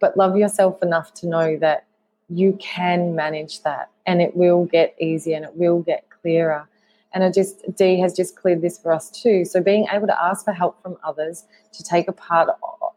but 0.00 0.16
love 0.16 0.36
yourself 0.36 0.82
enough 0.82 1.14
to 1.14 1.26
know 1.26 1.56
that 1.58 1.84
you 2.28 2.56
can 2.60 3.14
manage 3.14 3.62
that 3.62 3.90
and 4.06 4.20
it 4.20 4.36
will 4.36 4.66
get 4.66 4.94
easier 5.00 5.36
and 5.36 5.44
it 5.44 5.56
will 5.56 5.80
get 5.80 6.08
clearer. 6.10 6.68
And 7.14 7.24
I 7.24 7.30
just, 7.30 7.62
Dee 7.76 7.98
has 8.00 8.12
just 8.12 8.36
cleared 8.36 8.60
this 8.60 8.78
for 8.78 8.92
us 8.92 9.10
too. 9.10 9.44
So 9.44 9.62
being 9.62 9.86
able 9.90 10.06
to 10.06 10.22
ask 10.22 10.44
for 10.44 10.52
help 10.52 10.82
from 10.82 10.98
others 11.02 11.44
to 11.72 11.82
take 11.82 12.06
a 12.06 12.12
part 12.12 12.50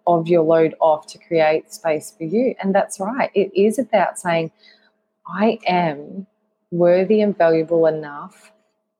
of 0.05 0.27
your 0.27 0.43
load 0.43 0.75
off 0.81 1.07
to 1.07 1.17
create 1.17 1.73
space 1.73 2.13
for 2.17 2.25
you. 2.25 2.53
And 2.61 2.75
that's 2.75 2.99
right. 2.99 3.31
It 3.33 3.51
is 3.55 3.79
about 3.79 4.19
saying, 4.19 4.51
I 5.27 5.59
am 5.65 6.27
worthy 6.71 7.21
and 7.21 7.37
valuable 7.37 7.85
enough 7.85 8.50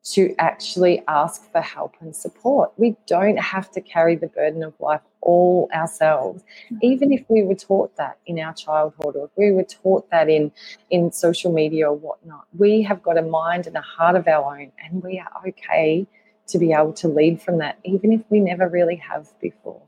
to 0.03 0.33
actually 0.39 1.03
ask 1.07 1.51
for 1.51 1.61
help 1.61 1.95
and 1.99 2.15
support. 2.15 2.71
We 2.77 2.95
don't 3.05 3.37
have 3.37 3.69
to 3.71 3.81
carry 3.81 4.15
the 4.15 4.27
burden 4.27 4.63
of 4.63 4.73
life 4.79 5.01
all 5.21 5.69
ourselves, 5.73 6.43
mm-hmm. 6.65 6.77
even 6.81 7.13
if 7.13 7.23
we 7.29 7.43
were 7.43 7.55
taught 7.55 7.95
that 7.97 8.17
in 8.25 8.39
our 8.39 8.53
childhood 8.53 9.15
or 9.15 9.25
if 9.25 9.31
we 9.37 9.51
were 9.51 9.63
taught 9.63 10.09
that 10.09 10.29
in, 10.29 10.51
in 10.89 11.11
social 11.11 11.53
media 11.53 11.89
or 11.89 11.95
whatnot. 11.95 12.45
We 12.57 12.81
have 12.81 13.03
got 13.03 13.17
a 13.17 13.21
mind 13.21 13.67
and 13.67 13.75
a 13.75 13.81
heart 13.81 14.15
of 14.15 14.27
our 14.27 14.59
own, 14.59 14.71
and 14.83 15.03
we 15.03 15.19
are 15.19 15.49
okay 15.49 16.07
to 16.47 16.57
be 16.57 16.73
able 16.73 16.93
to 16.93 17.07
lead 17.07 17.41
from 17.41 17.59
that, 17.59 17.77
even 17.85 18.11
if 18.11 18.21
we 18.29 18.39
never 18.39 18.67
really 18.67 18.95
have 18.95 19.29
before. 19.39 19.81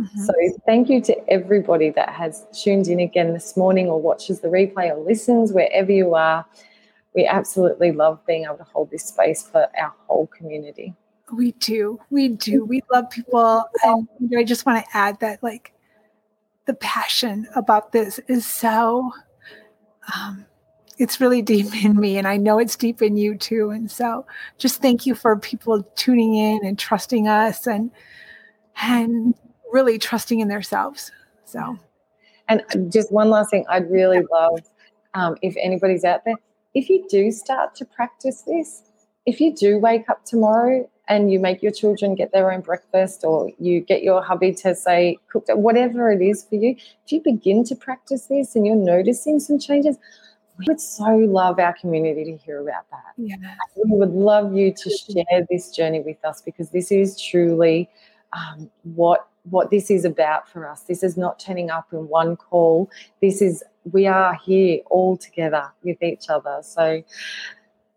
Mm-hmm. 0.00 0.20
So, 0.20 0.32
thank 0.64 0.88
you 0.88 1.02
to 1.02 1.30
everybody 1.30 1.90
that 1.90 2.08
has 2.10 2.46
tuned 2.52 2.88
in 2.88 3.00
again 3.00 3.34
this 3.34 3.56
morning 3.56 3.88
or 3.88 4.00
watches 4.00 4.40
the 4.40 4.48
replay 4.48 4.90
or 4.90 4.98
listens 5.04 5.52
wherever 5.52 5.92
you 5.92 6.14
are 6.14 6.46
we 7.14 7.26
absolutely 7.26 7.92
love 7.92 8.24
being 8.26 8.44
able 8.44 8.56
to 8.56 8.64
hold 8.64 8.90
this 8.90 9.04
space 9.04 9.42
for 9.42 9.68
our 9.78 9.92
whole 10.06 10.28
community. 10.28 10.94
We 11.32 11.52
do. 11.52 12.00
We 12.10 12.28
do. 12.28 12.64
We 12.64 12.82
love 12.92 13.10
people. 13.10 13.64
And 13.84 14.08
I 14.36 14.44
just 14.44 14.66
want 14.66 14.84
to 14.84 14.96
add 14.96 15.20
that, 15.20 15.42
like, 15.42 15.72
the 16.66 16.74
passion 16.74 17.48
about 17.54 17.92
this 17.92 18.18
is 18.28 18.46
so, 18.46 19.10
um, 20.14 20.44
it's 20.98 21.20
really 21.20 21.40
deep 21.40 21.84
in 21.84 21.98
me. 21.98 22.18
And 22.18 22.28
I 22.28 22.36
know 22.36 22.58
it's 22.58 22.76
deep 22.76 23.00
in 23.00 23.16
you 23.16 23.36
too. 23.36 23.70
And 23.70 23.90
so 23.90 24.26
just 24.58 24.82
thank 24.82 25.06
you 25.06 25.14
for 25.14 25.36
people 25.36 25.82
tuning 25.94 26.34
in 26.34 26.64
and 26.64 26.78
trusting 26.78 27.26
us 27.26 27.66
and, 27.66 27.90
and 28.82 29.34
really 29.72 29.98
trusting 29.98 30.40
in 30.40 30.48
themselves. 30.48 31.10
So, 31.44 31.78
and 32.48 32.92
just 32.92 33.10
one 33.12 33.30
last 33.30 33.50
thing 33.50 33.64
I'd 33.68 33.90
really 33.90 34.22
love 34.30 34.60
um, 35.14 35.36
if 35.42 35.56
anybody's 35.56 36.04
out 36.04 36.24
there, 36.24 36.34
if 36.74 36.88
you 36.88 37.06
do 37.08 37.30
start 37.30 37.74
to 37.76 37.84
practice 37.84 38.42
this, 38.42 38.82
if 39.26 39.40
you 39.40 39.54
do 39.54 39.78
wake 39.78 40.08
up 40.08 40.24
tomorrow 40.24 40.88
and 41.08 41.32
you 41.32 41.40
make 41.40 41.62
your 41.62 41.72
children 41.72 42.14
get 42.14 42.32
their 42.32 42.50
own 42.52 42.60
breakfast 42.60 43.24
or 43.24 43.50
you 43.58 43.80
get 43.80 44.02
your 44.02 44.22
hubby 44.22 44.54
to 44.54 44.74
say 44.74 45.18
cook 45.30 45.44
whatever 45.48 46.10
it 46.10 46.22
is 46.22 46.44
for 46.44 46.54
you 46.54 46.70
if 47.04 47.12
you 47.12 47.20
begin 47.22 47.64
to 47.64 47.74
practice 47.74 48.26
this 48.26 48.54
and 48.56 48.66
you're 48.66 48.76
noticing 48.76 49.38
some 49.38 49.58
changes 49.58 49.98
we 50.58 50.64
would 50.68 50.80
so 50.80 51.16
love 51.16 51.58
our 51.58 51.72
community 51.72 52.24
to 52.24 52.36
hear 52.36 52.60
about 52.60 52.88
that 52.90 53.12
yeah. 53.16 53.36
we 53.76 53.96
would 53.96 54.12
love 54.12 54.54
you 54.54 54.72
to 54.72 54.90
share 54.90 55.46
this 55.50 55.70
journey 55.70 56.00
with 56.00 56.24
us 56.24 56.40
because 56.40 56.70
this 56.70 56.92
is 56.92 57.20
truly 57.20 57.90
um, 58.32 58.70
what 58.84 59.29
what 59.44 59.70
this 59.70 59.90
is 59.90 60.04
about 60.04 60.48
for 60.48 60.68
us 60.68 60.82
this 60.82 61.02
is 61.02 61.16
not 61.16 61.38
turning 61.38 61.70
up 61.70 61.86
in 61.92 62.08
one 62.08 62.36
call 62.36 62.90
this 63.20 63.40
is 63.40 63.64
we 63.84 64.06
are 64.06 64.34
here 64.34 64.80
all 64.90 65.16
together 65.16 65.70
with 65.82 66.02
each 66.02 66.28
other. 66.28 66.58
So 66.62 67.02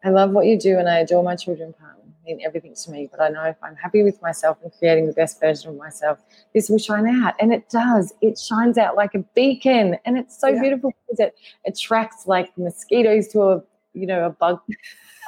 I 0.03 0.10
love 0.10 0.32
what 0.32 0.45
you 0.45 0.58
do 0.58 0.77
and 0.77 0.89
I 0.89 0.99
adore 0.99 1.23
my 1.23 1.36
children 1.36 1.73
Pam 1.79 1.89
mean 2.25 2.39
everything 2.45 2.73
to 2.73 2.91
me. 2.91 3.10
But 3.12 3.21
I 3.21 3.27
know 3.29 3.43
if 3.43 3.58
I'm 3.62 3.75
happy 3.75 4.01
with 4.01 4.21
myself 4.21 4.58
and 4.63 4.71
creating 4.79 5.08
the 5.08 5.13
best 5.13 5.41
version 5.41 5.71
of 5.71 5.75
myself, 5.75 6.19
this 6.53 6.69
will 6.69 6.77
shine 6.77 7.06
out. 7.06 7.34
And 7.39 7.53
it 7.53 7.69
does. 7.69 8.13
It 8.21 8.39
shines 8.39 8.77
out 8.77 8.95
like 8.95 9.13
a 9.13 9.19
beacon. 9.36 9.97
And 10.06 10.17
it's 10.17 10.39
so 10.39 10.47
yeah. 10.47 10.62
beautiful 10.62 10.93
because 11.06 11.19
it 11.19 11.36
attracts 11.67 12.25
like 12.25 12.58
mosquitoes 12.58 13.27
to 13.29 13.41
a 13.41 13.63
you 13.93 14.08
know, 14.08 14.25
a 14.25 14.29
bug 14.29 14.60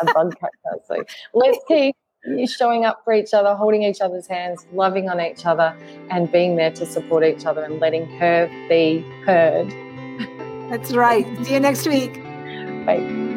a 0.01 0.13
bug 0.13 0.35
catcher. 0.39 0.81
So 0.87 1.03
let's 1.33 1.59
keep 1.67 1.95
showing 2.47 2.85
up 2.85 3.03
for 3.03 3.13
each 3.13 3.33
other, 3.33 3.55
holding 3.55 3.83
each 3.83 4.01
other's 4.01 4.27
hands, 4.27 4.65
loving 4.73 5.09
on 5.09 5.19
each 5.19 5.45
other, 5.45 5.75
and 6.09 6.31
being 6.31 6.55
there 6.55 6.71
to 6.71 6.85
support 6.85 7.23
each 7.23 7.45
other 7.45 7.63
and 7.63 7.79
letting 7.79 8.05
her 8.17 8.47
be 8.69 8.99
heard 9.25 9.71
that's 10.69 10.93
right. 10.93 11.25
See 11.45 11.53
you 11.53 11.59
next 11.59 11.87
week. 11.87 12.15
Bye. 12.85 13.33